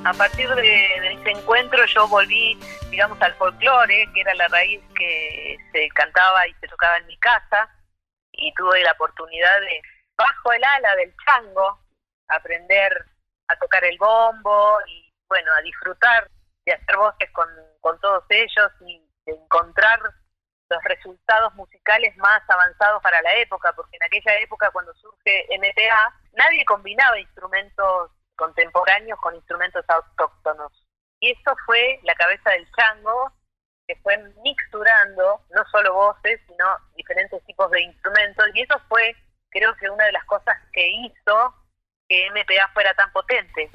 A 0.07 0.13
partir 0.13 0.47
de, 0.47 0.61
de, 0.61 1.13
ese 1.13 1.31
encuentro 1.31 1.85
yo 1.85 2.07
volví, 2.07 2.57
digamos, 2.89 3.21
al 3.21 3.33
folclore, 3.35 4.09
que 4.13 4.21
era 4.21 4.33
la 4.35 4.47
raíz 4.47 4.81
que 4.95 5.57
se 5.73 5.89
cantaba 5.89 6.47
y 6.47 6.53
se 6.61 6.67
tocaba 6.67 6.97
en 6.97 7.07
mi 7.07 7.17
casa, 7.17 7.69
y 8.31 8.53
tuve 8.53 8.81
la 8.83 8.93
oportunidad 8.93 9.59
de, 9.59 9.81
bajo 10.17 10.53
el 10.53 10.63
ala 10.63 10.95
del 10.95 11.13
chango, 11.25 11.79
aprender 12.29 13.05
a 13.49 13.55
tocar 13.57 13.83
el 13.83 13.97
bombo 13.97 14.77
y, 14.87 15.13
bueno, 15.27 15.51
a 15.57 15.61
disfrutar 15.61 16.29
de 16.65 16.73
hacer 16.73 16.95
voces 16.95 17.29
con, 17.31 17.49
con 17.81 17.99
todos 17.99 18.23
ellos 18.29 18.71
y 18.81 19.01
de 19.25 19.33
encontrar 19.33 19.99
los 20.69 20.83
resultados 20.85 21.53
musicales 21.55 22.15
más 22.17 22.41
avanzados 22.49 23.01
para 23.01 23.21
la 23.21 23.35
época, 23.35 23.73
porque 23.73 23.97
en 23.97 24.03
aquella 24.03 24.39
época 24.39 24.69
cuando 24.71 24.93
surge 24.95 25.47
MTA, 25.57 26.13
nadie 26.33 26.63
combinaba 26.63 27.19
instrumentos 27.19 28.11
contemporáneos 28.37 29.19
con 29.19 29.35
instrumentos 29.35 29.83
autóctonos. 29.87 30.71
Y 31.19 31.31
eso 31.31 31.55
fue 31.65 31.99
la 32.03 32.15
cabeza 32.15 32.51
del 32.51 32.67
chango, 32.71 33.33
que 33.87 33.95
fue 33.97 34.17
mixturando 34.43 35.41
no 35.53 35.65
solo 35.71 35.93
voces, 35.93 36.39
sino 36.47 36.65
diferentes 36.95 37.43
tipos 37.45 37.69
de 37.71 37.81
instrumentos. 37.81 38.45
Y 38.53 38.61
eso 38.61 38.79
fue, 38.87 39.15
creo 39.49 39.75
que, 39.77 39.89
una 39.89 40.05
de 40.05 40.11
las 40.11 40.25
cosas 40.25 40.55
que 40.71 40.87
hizo 40.87 41.55
que 42.07 42.29
MPA 42.31 42.69
fuera 42.73 42.93
tan 42.93 43.11
potente. 43.11 43.69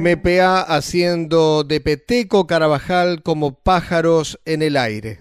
MPA 0.00 0.62
haciendo 0.62 1.64
de 1.64 1.80
Peteco 1.80 2.46
Carabajal 2.46 3.22
como 3.22 3.52
pájaros 3.52 4.40
en 4.46 4.62
el 4.62 4.78
aire. 4.78 5.20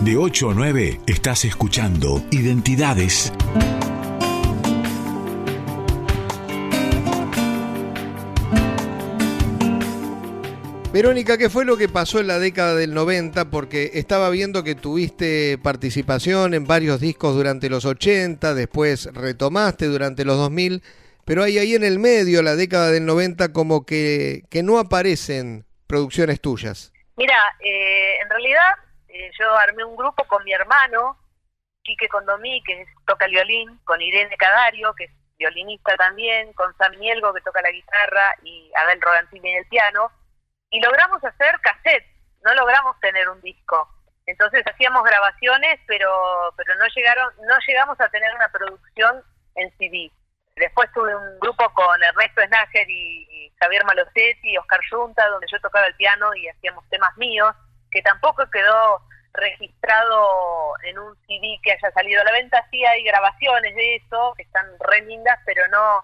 De 0.00 0.16
8 0.16 0.50
a 0.50 0.54
9 0.54 1.00
estás 1.06 1.44
escuchando 1.44 2.20
Identidades. 2.32 3.32
Verónica, 10.98 11.38
¿qué 11.38 11.48
fue 11.48 11.64
lo 11.64 11.76
que 11.76 11.88
pasó 11.88 12.18
en 12.18 12.26
la 12.26 12.40
década 12.40 12.74
del 12.74 12.92
90? 12.92 13.52
Porque 13.52 13.92
estaba 13.94 14.30
viendo 14.30 14.64
que 14.64 14.74
tuviste 14.74 15.56
participación 15.62 16.54
en 16.54 16.66
varios 16.66 16.98
discos 16.98 17.36
durante 17.36 17.70
los 17.70 17.84
80, 17.84 18.52
después 18.54 19.08
retomaste 19.14 19.86
durante 19.86 20.24
los 20.24 20.36
2000, 20.38 20.82
pero 21.24 21.44
hay 21.44 21.56
ahí 21.58 21.76
en 21.76 21.84
el 21.84 22.00
medio, 22.00 22.42
la 22.42 22.56
década 22.56 22.90
del 22.90 23.06
90, 23.06 23.52
como 23.52 23.86
que, 23.86 24.42
no 24.64 24.80
aparecen 24.80 25.66
producciones 25.86 26.40
tuyas. 26.40 26.92
Mira, 27.16 27.36
eh, 27.60 28.18
en 28.20 28.28
realidad 28.28 28.68
eh, 29.06 29.30
yo 29.38 29.56
armé 29.56 29.84
un 29.84 29.94
grupo 29.94 30.24
con 30.24 30.42
mi 30.42 30.52
hermano, 30.52 31.16
Quique 31.84 32.08
Condomí, 32.08 32.60
que 32.64 32.86
toca 33.06 33.26
el 33.26 33.30
violín, 33.30 33.78
con 33.84 34.02
Irene 34.02 34.36
Cadario, 34.36 34.92
que 34.94 35.04
es 35.04 35.12
violinista 35.38 35.96
también, 35.96 36.52
con 36.54 36.76
Sam 36.76 36.98
Mielgo, 36.98 37.32
que 37.32 37.40
toca 37.42 37.62
la 37.62 37.70
guitarra, 37.70 38.34
y 38.42 38.72
Abel 38.74 39.00
Rogantini 39.00 39.52
en 39.52 39.58
el 39.58 39.66
piano 39.66 40.10
y 40.70 40.80
logramos 40.80 41.22
hacer 41.24 41.58
cassette, 41.60 42.06
no 42.44 42.54
logramos 42.54 42.98
tener 43.00 43.28
un 43.28 43.40
disco. 43.40 43.88
Entonces 44.26 44.62
hacíamos 44.66 45.02
grabaciones, 45.04 45.80
pero 45.86 46.10
pero 46.56 46.74
no 46.76 46.86
llegaron 46.94 47.32
no 47.46 47.56
llegamos 47.66 48.00
a 48.00 48.08
tener 48.10 48.34
una 48.34 48.48
producción 48.48 49.22
en 49.54 49.70
CD. 49.78 50.10
Después 50.56 50.90
tuve 50.92 51.14
un 51.14 51.38
grupo 51.40 51.72
con 51.72 52.02
Ernesto 52.02 52.42
Snager 52.46 52.90
y 52.90 53.52
Javier 53.60 53.84
Malosetti 53.84 54.50
y 54.50 54.56
Oscar 54.58 54.80
Junta, 54.90 55.26
donde 55.28 55.46
yo 55.50 55.60
tocaba 55.60 55.86
el 55.86 55.94
piano 55.96 56.34
y 56.34 56.48
hacíamos 56.48 56.88
temas 56.90 57.16
míos, 57.16 57.54
que 57.90 58.02
tampoco 58.02 58.48
quedó 58.50 59.00
registrado 59.32 60.74
en 60.84 60.98
un 60.98 61.16
CD 61.26 61.58
que 61.62 61.72
haya 61.72 61.90
salido 61.92 62.20
a 62.20 62.24
la 62.24 62.32
venta. 62.32 62.66
Sí 62.70 62.84
hay 62.84 63.02
grabaciones 63.04 63.74
de 63.74 63.96
eso, 63.96 64.34
que 64.36 64.42
están 64.42 64.66
re 64.80 65.02
lindas, 65.02 65.38
pero 65.44 65.66
no, 65.68 66.02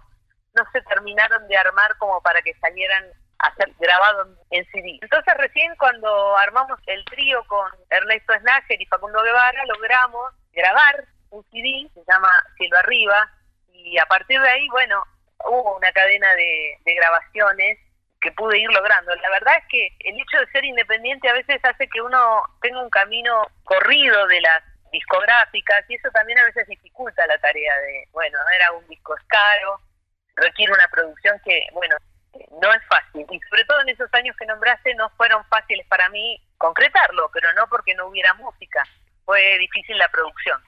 no 0.55 0.65
se 0.73 0.81
terminaron 0.83 1.47
de 1.49 1.57
armar 1.57 1.97
como 1.99 2.21
para 2.23 2.43
que 2.43 2.55
salieran 2.55 3.05
a 3.45 3.55
ser 3.57 3.71
grabado 3.79 4.27
en 4.51 4.65
CD. 4.67 4.99
Entonces 5.03 5.35
recién 5.37 5.75
cuando 5.77 6.37
armamos 6.39 6.79
el 6.87 7.05
trío 7.05 7.45
con 7.47 7.71
Ernesto 7.91 8.33
Snager 8.41 8.81
y 8.81 8.87
Facundo 8.87 9.23
Guevara, 9.23 9.65
logramos 9.67 10.33
grabar 10.53 11.05
un 11.31 11.45
CD, 11.51 11.89
se 11.93 12.01
llama 12.09 12.31
Cielo 12.57 12.79
Arriba, 12.79 13.31
y 13.73 13.99
a 13.99 14.07
partir 14.07 14.41
de 14.41 14.49
ahí, 14.49 14.69
bueno, 14.69 15.03
hubo 15.45 15.77
una 15.77 15.93
cadena 15.93 16.35
de, 16.35 16.79
grabaciones 16.85 17.79
que 18.21 18.33
pude 18.33 18.59
ir 18.59 18.71
logrando. 18.73 19.15
La 19.17 19.31
verdad 19.31 19.55
es 19.59 19.65
que 19.69 19.89
el 20.01 20.15
hecho 20.19 20.39
de 20.39 20.51
ser 20.53 20.65
independiente 20.65 21.29
a 21.29 21.35
veces 21.35 21.61
hace 21.63 21.87
que 21.89 22.01
uno 22.01 22.43
tenga 22.63 22.83
un 22.83 22.89
camino 22.89 23.47
corrido 23.65 24.27
de 24.29 24.41
las 24.41 24.63
discográficas 24.91 25.85
y 25.89 25.97
eso 25.97 26.09
también 26.13 26.39
a 26.39 26.45
veces 26.45 26.67
dificulta 26.69 27.27
la 27.27 27.37
tarea 27.39 27.79
de, 27.81 28.09
bueno, 28.13 28.39
era 28.57 28.73
un 28.73 28.87
disco 28.89 29.15
caro, 29.27 29.81
requiere 30.37 30.73
una 30.73 30.89
producción 30.89 31.39
que, 31.45 31.67
bueno, 31.73 31.97
no 32.61 32.73
es 32.73 32.83
fácil. 32.89 33.27
Y 33.31 33.41
sobre 33.49 33.65
todo 33.65 33.81
en 33.81 33.89
esos 33.91 34.13
años 34.15 34.37
que 34.39 34.47
nombraste 34.47 34.95
no 34.95 35.11
fueron 35.11 35.45
fáciles 35.47 35.87
para 35.89 36.09
mí 36.09 36.41
concretarlo, 36.59 37.31
pero 37.33 37.53
no 37.55 37.67
porque 37.69 37.95
no 37.95 38.07
hubiera 38.07 38.35
música. 38.35 38.87
Fue 39.25 39.59
difícil 39.59 39.97
la 39.99 40.09
producción. 40.09 40.61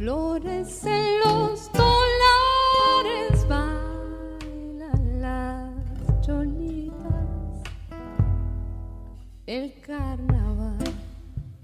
Flores 0.00 0.82
en 0.86 1.20
los 1.20 1.70
dólares 1.74 3.46
bailan 3.46 5.20
las 5.20 6.20
cholitas. 6.22 6.96
El 9.44 9.74
carnaval 9.82 10.78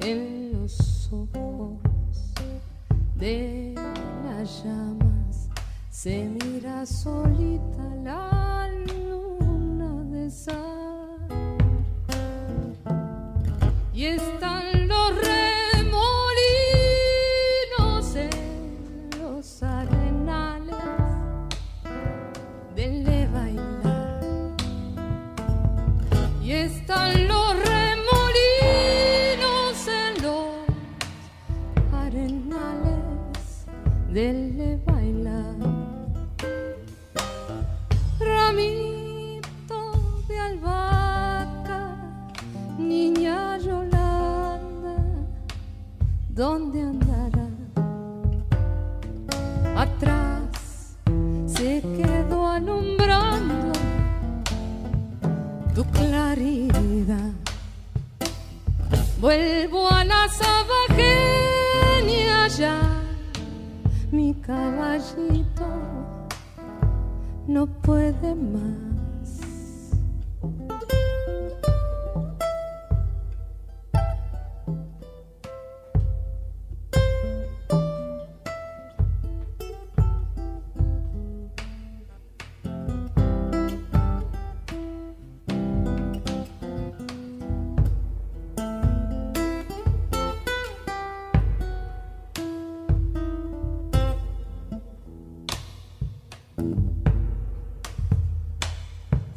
en 0.00 0.52
los 0.52 1.10
ojos 1.10 1.78
de 3.14 3.74
las 3.74 4.62
llamas 4.62 5.48
se 5.88 6.28
mira 6.28 6.84
solita. 6.84 7.75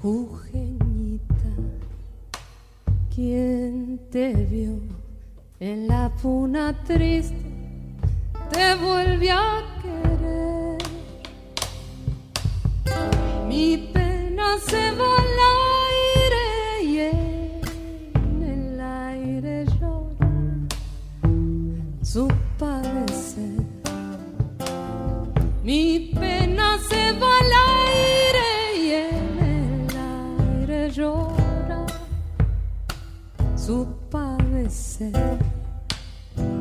Jujeñita, 0.02 1.52
¿quién 3.14 4.00
te 4.10 4.34
vio 4.34 4.80
en 5.60 5.89
la 5.89 6.10
puna 6.22 6.74
triste? 6.86 7.36
Te 8.50 8.76
vuelve 8.76 9.30
a 9.30 9.62
querer. 9.82 10.78
Mi 13.50 13.89
pena 13.93 14.58
se 14.70 14.91
va. 14.91 15.18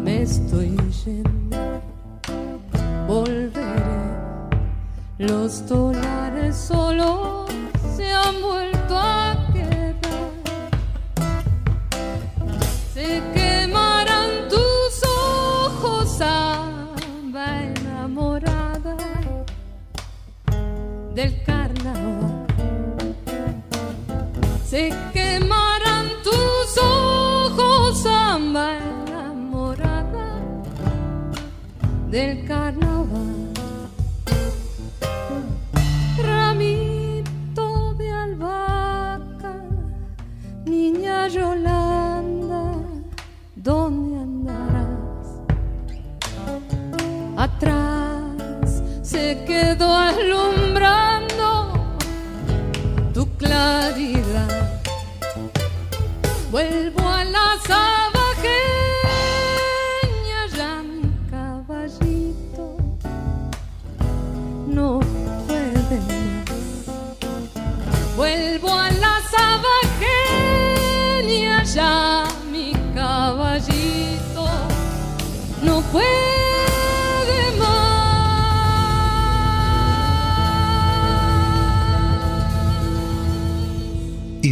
me 0.05 0.23
estoy 0.23 0.77
yendo. 1.05 1.57
Volveré 3.07 3.59
los 5.19 5.67
dólares 5.67 6.57
solo 6.57 7.18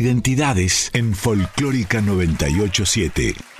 identidades 0.06 0.90
en 0.92 1.14
Folclórica 1.14 2.00
987. 2.00 3.55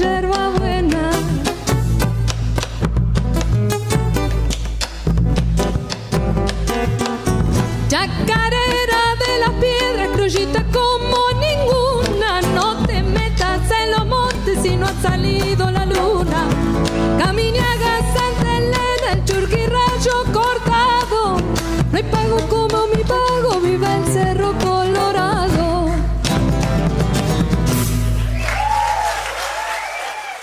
жар 0.00 0.39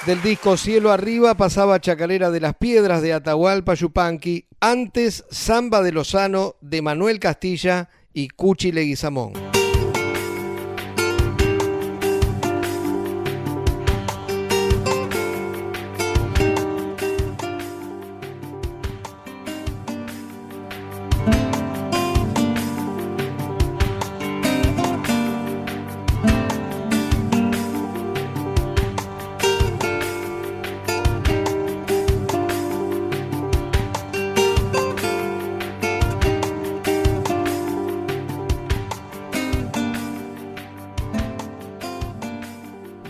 Del 0.08 0.22
disco 0.22 0.56
Cielo 0.56 0.94
Arriba 0.94 1.36
pasaba 1.36 1.82
Chacarera 1.82 2.32
de 2.32 2.40
las 2.40 2.56
Piedras 2.56 3.02
de 3.02 3.12
Atahualpa 3.12 3.74
Yupanqui, 3.74 4.46
antes 4.62 5.26
Samba 5.30 5.82
de 5.82 5.92
Lozano 5.92 6.56
de 6.62 6.82
Manuel 6.82 7.20
Castilla 7.20 7.90
y 8.14 8.30
Cuchi 8.30 8.72
Leguizamón. 8.72 9.57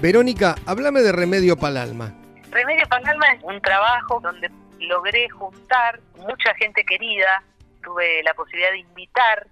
Verónica, 0.07 0.55
háblame 0.65 1.01
de 1.01 1.11
Remedio 1.11 1.57
para 1.57 1.71
el 1.71 1.77
Alma. 1.89 2.13
Remedio 2.49 2.87
para 2.87 3.01
el 3.01 3.09
Alma 3.09 3.27
es 3.33 3.43
un 3.43 3.59
trabajo 3.61 4.21
donde 4.21 4.49
logré 4.79 5.27
juntar 5.27 5.99
mucha 6.15 6.53
gente 6.55 6.85
querida. 6.85 7.43
Tuve 7.83 8.23
la 8.23 8.33
posibilidad 8.33 8.71
de 8.71 8.77
invitar 8.77 9.45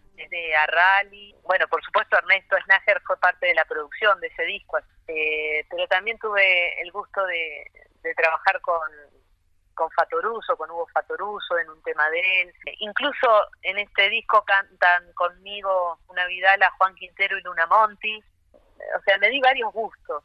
a 0.57 0.65
Rally. 0.67 1.35
Bueno, 1.43 1.67
por 1.67 1.83
supuesto, 1.83 2.17
Ernesto 2.17 2.55
Snager 2.63 3.01
fue 3.05 3.17
parte 3.17 3.47
de 3.47 3.53
la 3.53 3.65
producción 3.65 4.17
de 4.21 4.27
ese 4.27 4.43
disco, 4.43 4.77
eh, 5.09 5.65
pero 5.69 5.85
también 5.89 6.17
tuve 6.19 6.81
el 6.81 6.89
gusto 6.93 7.25
de, 7.25 7.69
de 8.01 8.15
trabajar 8.15 8.61
con, 8.61 8.89
con 9.73 9.91
Fatoruso, 9.91 10.55
con 10.55 10.71
Hugo 10.71 10.87
Fatoruso 10.93 11.57
en 11.57 11.69
un 11.69 11.83
tema 11.83 12.09
de 12.11 12.21
él. 12.43 12.53
Incluso 12.79 13.27
en 13.61 13.77
este 13.79 14.09
disco 14.09 14.41
cantan 14.45 15.11
conmigo 15.15 15.99
una 16.07 16.25
Vidala, 16.27 16.71
Juan 16.77 16.95
Quintero 16.95 17.37
y 17.37 17.41
Luna 17.41 17.67
Monti. 17.67 18.23
O 18.97 19.01
sea, 19.03 19.17
me 19.17 19.29
di 19.29 19.41
varios 19.41 19.73
gustos. 19.73 20.23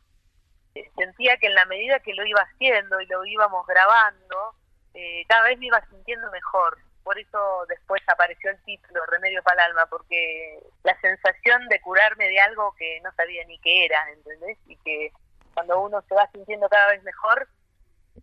Sentía 0.97 1.37
que 1.39 1.49
en 1.49 1.55
la 1.55 1.65
medida 1.65 2.01
que 2.01 2.15
lo 2.15 2.25
iba 2.25 2.43
haciendo 2.43 3.01
y 3.01 3.07
lo 3.07 3.25
íbamos 3.25 3.67
grabando, 3.67 4.55
eh, 4.95 5.25
cada 5.29 5.45
vez 5.45 5.59
me 5.59 5.67
iba 5.67 5.85
sintiendo 5.87 6.31
mejor. 6.31 6.79
Por 7.03 7.19
eso 7.19 7.65
después 7.69 8.03
apareció 8.07 8.51
el 8.51 8.63
título, 8.65 9.05
Remedio 9.07 9.43
para 9.43 9.65
el 9.65 9.71
Alma, 9.71 9.87
porque 9.87 10.61
la 10.85 10.99
sensación 11.01 11.67
de 11.69 11.81
curarme 11.81 12.29
de 12.29 12.39
algo 12.41 12.75
que 12.79 13.01
no 13.01 13.11
sabía 13.15 13.45
ni 13.47 13.59
qué 13.61 13.87
era, 13.87 14.11
¿entendés? 14.13 14.59
Y 14.67 14.77
que 14.77 15.11
cuando 15.55 15.81
uno 15.81 16.03
se 16.03 16.15
va 16.15 16.29
sintiendo 16.31 16.69
cada 16.69 16.91
vez 16.93 17.03
mejor, 17.03 17.49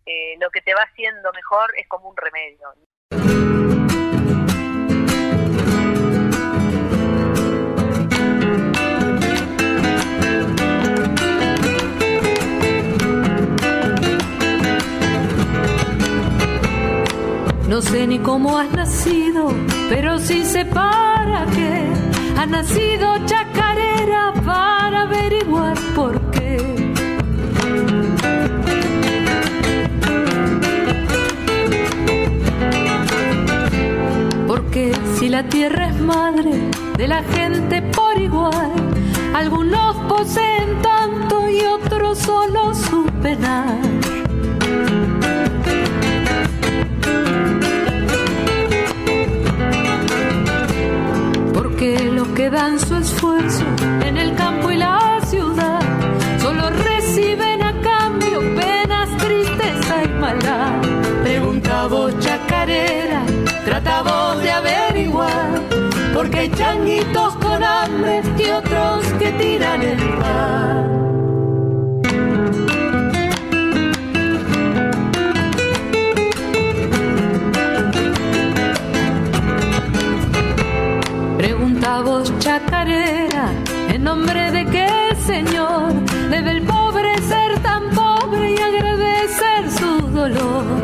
eh, 0.06 0.36
lo 0.38 0.50
que 0.50 0.62
te 0.62 0.74
va 0.74 0.82
haciendo 0.82 1.32
mejor 1.32 1.72
es 1.76 1.86
como 1.88 2.08
un 2.08 2.16
remedio. 2.16 2.72
No 17.68 17.82
sé 17.82 18.06
ni 18.06 18.18
cómo 18.18 18.56
has 18.56 18.70
nacido, 18.70 19.52
pero 19.90 20.18
sí 20.18 20.42
sé 20.42 20.64
para 20.64 21.44
qué. 21.54 21.84
Has 22.38 22.48
nacido 22.48 23.18
chacarera 23.26 24.32
para 24.46 25.02
averiguar 25.02 25.76
por 25.94 26.18
qué. 26.30 26.56
Porque 34.46 34.94
si 35.18 35.28
la 35.28 35.42
tierra 35.42 35.88
es 35.88 36.00
madre 36.00 36.70
de 36.96 37.06
la 37.06 37.22
gente 37.22 37.82
por 37.82 38.18
igual, 38.18 38.72
algunos 39.34 39.94
poseen 40.08 40.80
tanto 40.80 41.50
y 41.50 41.60
otros 41.66 42.16
solo 42.16 42.74
su 42.74 43.04
penar. 43.22 43.88
Los 51.96 52.28
que 52.28 52.50
dan 52.50 52.78
su 52.78 52.96
esfuerzo 52.96 53.64
en 54.04 54.18
el 54.18 54.34
campo 54.34 54.70
y 54.70 54.76
la 54.76 55.20
ciudad 55.26 55.80
solo 56.38 56.68
reciben 56.68 57.62
a 57.62 57.72
cambio 57.80 58.40
penas, 58.54 59.08
tristeza 59.16 60.04
y 60.04 60.08
maldad. 60.20 60.82
Pregunta 61.22 61.86
vos, 61.86 62.12
chacarera, 62.18 63.22
trata 63.64 64.02
de 64.36 64.50
averiguar, 64.50 65.62
porque 66.12 66.40
hay 66.40 66.50
changuitos 66.50 67.34
con 67.36 67.64
hambre 67.64 68.20
y 68.36 68.50
otros 68.50 69.06
que 69.18 69.32
tiran 69.32 69.82
el 69.82 69.98
pan. 70.18 71.27
Vos, 82.04 82.32
chacarera, 82.38 83.50
en 83.88 84.04
nombre 84.04 84.52
de 84.52 84.64
qué 84.66 85.16
señor 85.26 85.92
debe 86.30 86.52
el 86.52 86.62
pobre 86.62 87.18
ser 87.22 87.58
tan 87.60 87.90
pobre 87.90 88.52
y 88.52 88.56
agradecer 88.56 89.70
su 89.70 90.02
dolor. 90.08 90.77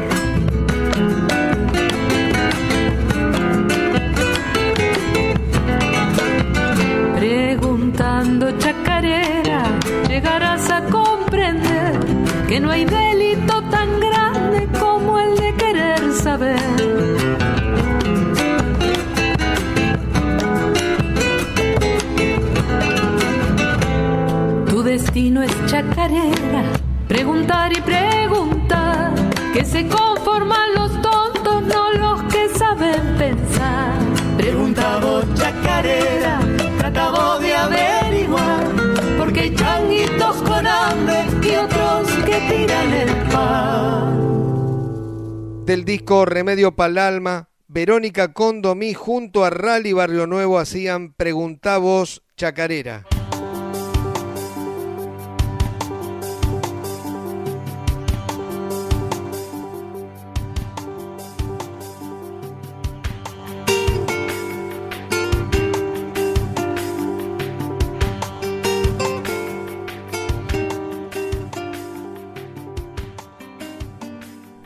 Del 45.74 45.84
disco 45.84 46.24
Remedio 46.24 46.76
para 46.76 46.88
el 46.88 46.98
Alma, 46.98 47.48
Verónica 47.66 48.32
Condomí 48.32 48.94
junto 48.94 49.44
a 49.44 49.50
Rally 49.50 49.92
Barrio 49.92 50.28
Nuevo 50.28 50.60
hacían 50.60 51.14
Preguntá 51.14 51.78
vos, 51.78 52.22
Chacarera. 52.36 53.04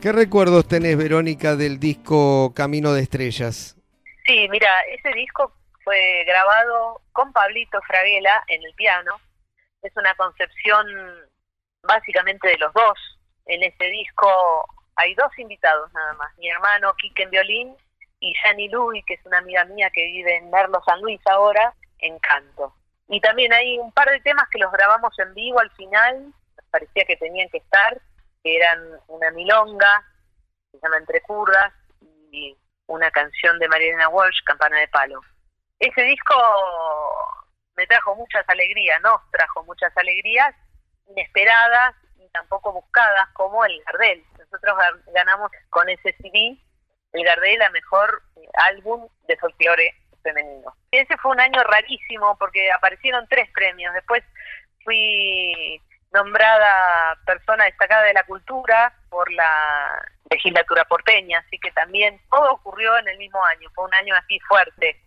¿Qué 0.09 0.13
recuerdos 0.13 0.67
tenés, 0.67 0.97
Verónica, 0.97 1.55
del 1.55 1.79
disco 1.79 2.51
Camino 2.55 2.93
de 2.93 3.03
Estrellas? 3.03 3.77
Sí, 4.25 4.47
mira, 4.49 4.67
ese 4.89 5.09
disco 5.09 5.53
fue 5.83 6.23
grabado 6.25 6.99
con 7.11 7.31
Pablito 7.31 7.79
Fraguela 7.83 8.43
en 8.47 8.63
el 8.63 8.73
piano. 8.73 9.21
Es 9.83 9.95
una 9.95 10.15
concepción 10.15 10.87
básicamente 11.83 12.47
de 12.47 12.57
los 12.57 12.73
dos. 12.73 12.97
En 13.45 13.61
este 13.61 13.85
disco 13.91 14.27
hay 14.95 15.13
dos 15.13 15.29
invitados 15.37 15.93
nada 15.93 16.13
más, 16.13 16.35
mi 16.39 16.49
hermano 16.49 16.95
Quique 16.95 17.21
en 17.21 17.29
violín 17.29 17.75
y 18.19 18.33
Jani 18.33 18.67
Lui, 18.69 19.03
que 19.03 19.13
es 19.13 19.25
una 19.27 19.37
amiga 19.37 19.63
mía 19.65 19.91
que 19.93 20.05
vive 20.05 20.37
en 20.37 20.49
Merlo 20.49 20.81
San 20.87 20.99
Luis 21.01 21.21
ahora, 21.27 21.75
en 21.99 22.17
canto. 22.17 22.73
Y 23.09 23.21
también 23.21 23.53
hay 23.53 23.77
un 23.77 23.91
par 23.91 24.09
de 24.09 24.21
temas 24.21 24.49
que 24.49 24.57
los 24.57 24.71
grabamos 24.71 25.13
en 25.19 25.35
vivo 25.35 25.59
al 25.59 25.69
final, 25.69 26.33
parecía 26.71 27.05
que 27.05 27.17
tenían 27.17 27.49
que 27.49 27.59
estar, 27.59 28.01
que 28.43 28.55
eran 28.55 28.79
una 29.07 29.31
milonga, 29.31 30.03
se 30.71 30.79
llama 30.81 30.97
Entre 30.97 31.21
Curras, 31.21 31.73
y 32.31 32.55
una 32.87 33.09
canción 33.11 33.57
de 33.59 33.67
Mariana 33.67 34.09
Walsh, 34.09 34.43
Campana 34.45 34.79
de 34.79 34.87
Palo. 34.87 35.21
Ese 35.79 36.01
disco 36.03 36.35
me 37.75 37.87
trajo 37.87 38.15
muchas 38.15 38.47
alegrías, 38.49 39.01
nos 39.01 39.21
trajo 39.31 39.63
muchas 39.63 39.95
alegrías 39.95 40.53
inesperadas 41.07 41.95
y 42.17 42.27
tampoco 42.29 42.73
buscadas, 42.73 43.29
como 43.33 43.63
el 43.65 43.81
Gardel. 43.85 44.23
Nosotros 44.37 44.77
ganamos 45.13 45.51
con 45.69 45.87
ese 45.89 46.13
CD 46.21 46.57
el 47.13 47.23
Gardel 47.23 47.61
a 47.61 47.69
mejor 47.69 48.21
álbum 48.53 49.07
de 49.27 49.37
folclore 49.37 49.95
femenino. 50.21 50.75
Ese 50.91 51.17
fue 51.17 51.31
un 51.31 51.39
año 51.39 51.63
rarísimo 51.63 52.37
porque 52.37 52.71
aparecieron 52.71 53.25
tres 53.27 53.49
premios. 53.51 53.93
Después 53.93 54.23
fui 54.83 55.81
nombrada 56.11 57.17
persona 57.25 57.65
destacada 57.65 58.03
de 58.03 58.13
la 58.13 58.23
cultura 58.23 58.93
por 59.09 59.31
la 59.31 60.05
legislatura 60.29 60.85
porteña, 60.85 61.39
así 61.39 61.57
que 61.59 61.71
también 61.71 62.19
todo 62.31 62.53
ocurrió 62.53 62.97
en 62.97 63.07
el 63.07 63.17
mismo 63.17 63.43
año, 63.45 63.69
fue 63.73 63.85
un 63.85 63.93
año 63.93 64.15
así 64.15 64.39
fuerte. 64.41 65.01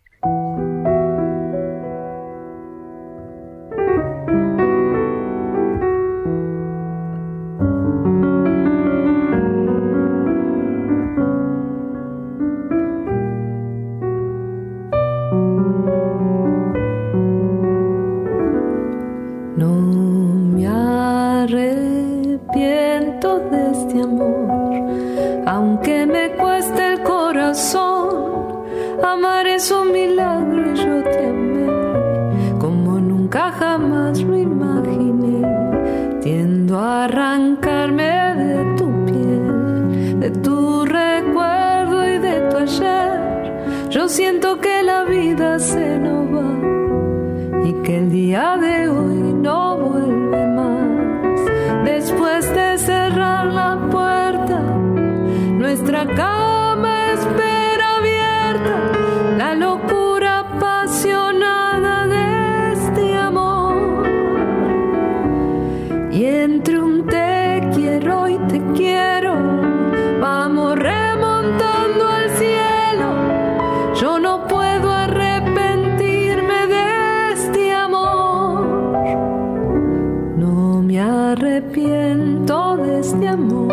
me 80.93 81.01
arrepiento 81.01 82.77
de 82.77 83.01
este 83.01 83.27
amor, 83.27 83.73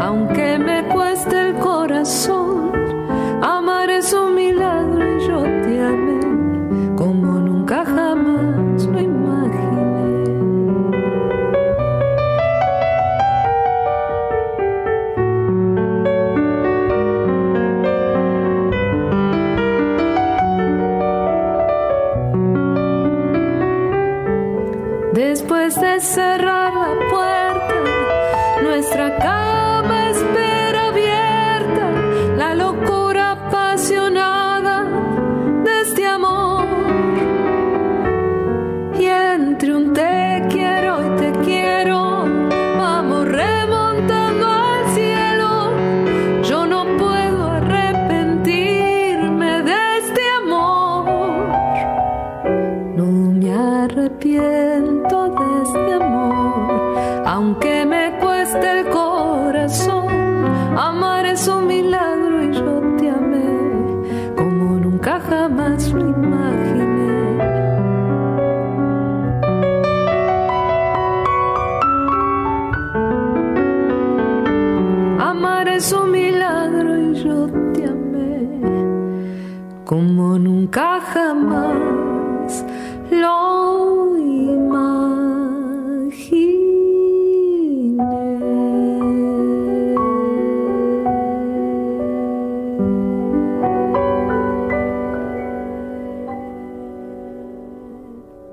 aunque 0.00 0.58
me 0.58 0.82
cueste 0.84 1.48
el 1.48 1.54
corazón, 1.56 2.72
amar 3.42 3.90
es 3.90 4.14
un 4.14 4.34
milagro 4.34 5.18
y 5.18 5.26
yo 5.26 5.51
será. 26.02 26.51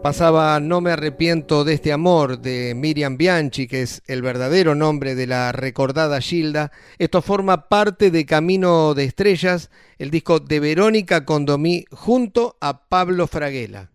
Pasaba 0.10 0.60
No 0.60 0.82
me 0.82 0.89
arrepiento 0.89 1.64
de 1.64 1.76
este 1.76 1.93
amor 1.93 2.39
de 2.39 2.74
Miriam 2.76 3.16
Bianchi, 3.16 3.68
que 3.68 3.84
es 3.84 4.01
el 4.07 4.24
verdadero 4.24 4.74
nombre 4.74 5.14
de 5.14 5.28
la 5.28 5.51
recordada 5.51 6.20
Gilda. 6.20 6.72
Esto 6.97 7.22
forma 7.22 7.70
parte 7.70 8.10
de 8.10 8.26
Camino 8.26 8.95
de 8.95 9.03
Estrellas, 9.03 9.70
el 9.99 10.10
disco 10.10 10.39
de 10.39 10.60
Verónica 10.60 11.26
Condomí 11.26 11.86
junto 11.91 12.57
a 12.60 12.88
Pablo 12.88 13.28
Fraguela. 13.28 13.91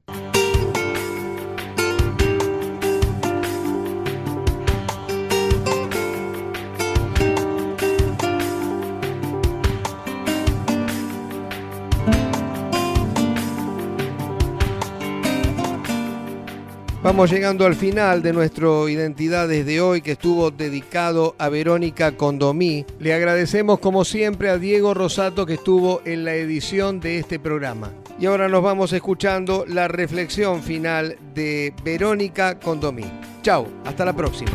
Vamos 17.04 17.30
llegando 17.30 17.66
al 17.66 17.74
final 17.74 18.22
de 18.22 18.32
nuestro 18.32 18.88
Identidades 18.88 19.66
de 19.66 19.78
hoy 19.82 20.00
que 20.00 20.12
estuvo 20.12 20.50
dedicado 20.50 21.34
a 21.38 21.50
Verónica 21.50 22.16
Condomí. 22.16 22.86
Le 22.98 23.12
agradecemos 23.12 23.78
como 23.78 24.06
siempre 24.06 24.48
a 24.48 24.56
Diego 24.56 24.94
Rosato 24.94 25.44
que 25.44 25.52
estuvo 25.52 26.00
en 26.06 26.24
la 26.24 26.34
edición 26.34 27.00
de 27.00 27.18
este 27.18 27.38
programa. 27.38 27.92
Y 28.18 28.24
ahora 28.24 28.48
nos 28.48 28.62
vamos 28.62 28.94
escuchando 28.94 29.66
la 29.68 29.86
reflexión 29.86 30.62
final 30.62 31.18
de 31.34 31.74
Verónica 31.84 32.58
Condomí. 32.58 33.04
Chau, 33.42 33.66
hasta 33.84 34.06
la 34.06 34.16
próxima. 34.16 34.52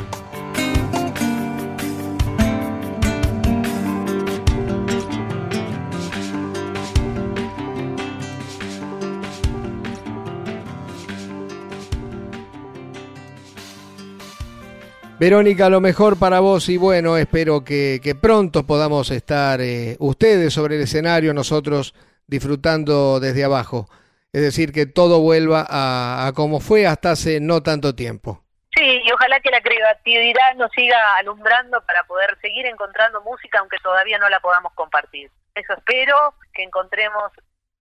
Verónica, 15.19 15.67
lo 15.67 15.81
mejor 15.81 16.17
para 16.17 16.39
vos 16.39 16.69
y 16.69 16.77
bueno, 16.77 17.17
espero 17.17 17.61
que, 17.65 18.17
pronto 18.21 18.65
podamos 18.65 19.11
estar 19.11 19.59
eh, 19.59 19.97
ustedes 19.99 20.53
sobre 20.53 20.77
el 20.77 20.83
escenario, 20.83 21.33
nosotros 21.33 21.93
disfrutando 22.25 23.19
desde 23.19 23.43
abajo. 23.43 23.89
Es 24.31 24.41
decir, 24.41 24.71
que 24.71 24.85
todo 24.85 25.19
vuelva 25.19 25.65
a, 25.67 26.31
como 26.33 26.61
fue 26.61 26.87
hasta 26.87 27.11
hace 27.11 27.41
no 27.41 27.61
tanto 27.61 27.93
tiempo. 27.95 28.45
Sí, 28.73 29.01
y 29.03 29.11
ojalá 29.11 29.41
que 29.41 29.51
la 29.51 29.59
creatividad 29.59 30.55
nos 30.55 30.71
siga 30.71 30.97
alumbrando 31.17 31.81
para 31.81 32.03
poder 32.05 32.37
seguir 32.39 32.65
encontrando 32.67 33.19
música 33.21 33.59
aunque 33.59 33.75
todavía 33.83 34.17
no 34.19 34.29
la 34.29 34.39
podamos 34.39 34.71
compartir. 34.73 35.29
Eso 35.53 35.73
espero, 35.73 36.15
que 36.53 36.63
encontremos 36.63 37.29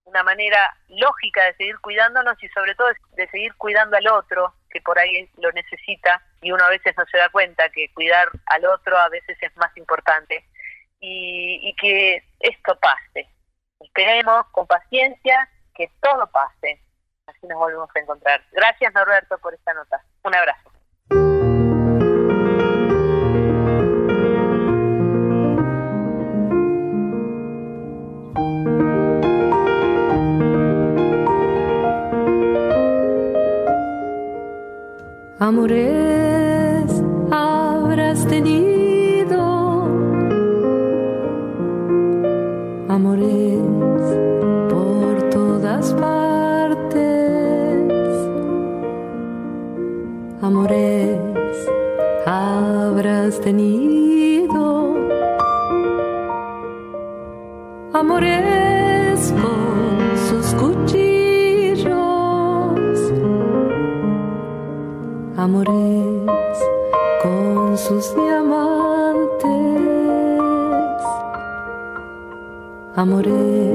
una 0.08 0.22
manera 0.22 0.74
lógica 0.88 1.44
de 1.44 1.54
seguir 1.54 1.78
cuidándonos 1.80 2.42
y 2.42 2.48
sobre 2.48 2.74
todo 2.74 2.88
de 3.12 3.28
seguir 3.28 3.54
cuidando 3.54 3.96
al 3.96 4.08
otro, 4.08 4.54
que 4.70 4.80
por 4.80 4.98
ahí 4.98 5.28
lo 5.38 5.52
necesita 5.52 6.22
y 6.40 6.50
uno 6.50 6.64
a 6.64 6.70
veces 6.70 6.94
no 6.96 7.04
se 7.06 7.18
da 7.18 7.28
cuenta 7.30 7.68
que 7.70 7.92
cuidar 7.92 8.28
al 8.46 8.64
otro 8.66 8.96
a 8.96 9.08
veces 9.08 9.36
es 9.40 9.56
más 9.56 9.76
importante 9.76 10.44
y, 11.00 11.60
y 11.62 11.74
que 11.76 12.24
esto 12.40 12.78
pase. 12.80 13.28
Esperemos 13.80 14.46
con 14.52 14.66
paciencia 14.66 15.48
que 15.74 15.90
todo 16.00 16.26
pase. 16.30 16.80
Así 17.26 17.46
nos 17.46 17.58
volvemos 17.58 17.90
a 17.94 17.98
encontrar. 18.00 18.42
Gracias 18.52 18.92
Norberto 18.94 19.38
por 19.38 19.54
esta 19.54 19.74
nota. 19.74 20.02
Un 20.24 20.34
abrazo. 20.34 20.68
Amores 35.40 36.90
habrás 37.30 38.26
tenido, 38.26 39.38
amores 42.88 43.37
amores 73.08 73.32
habrás 73.32 73.67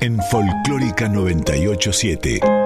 en 0.00 0.18
Folclórica 0.30 1.08
987. 1.08 2.59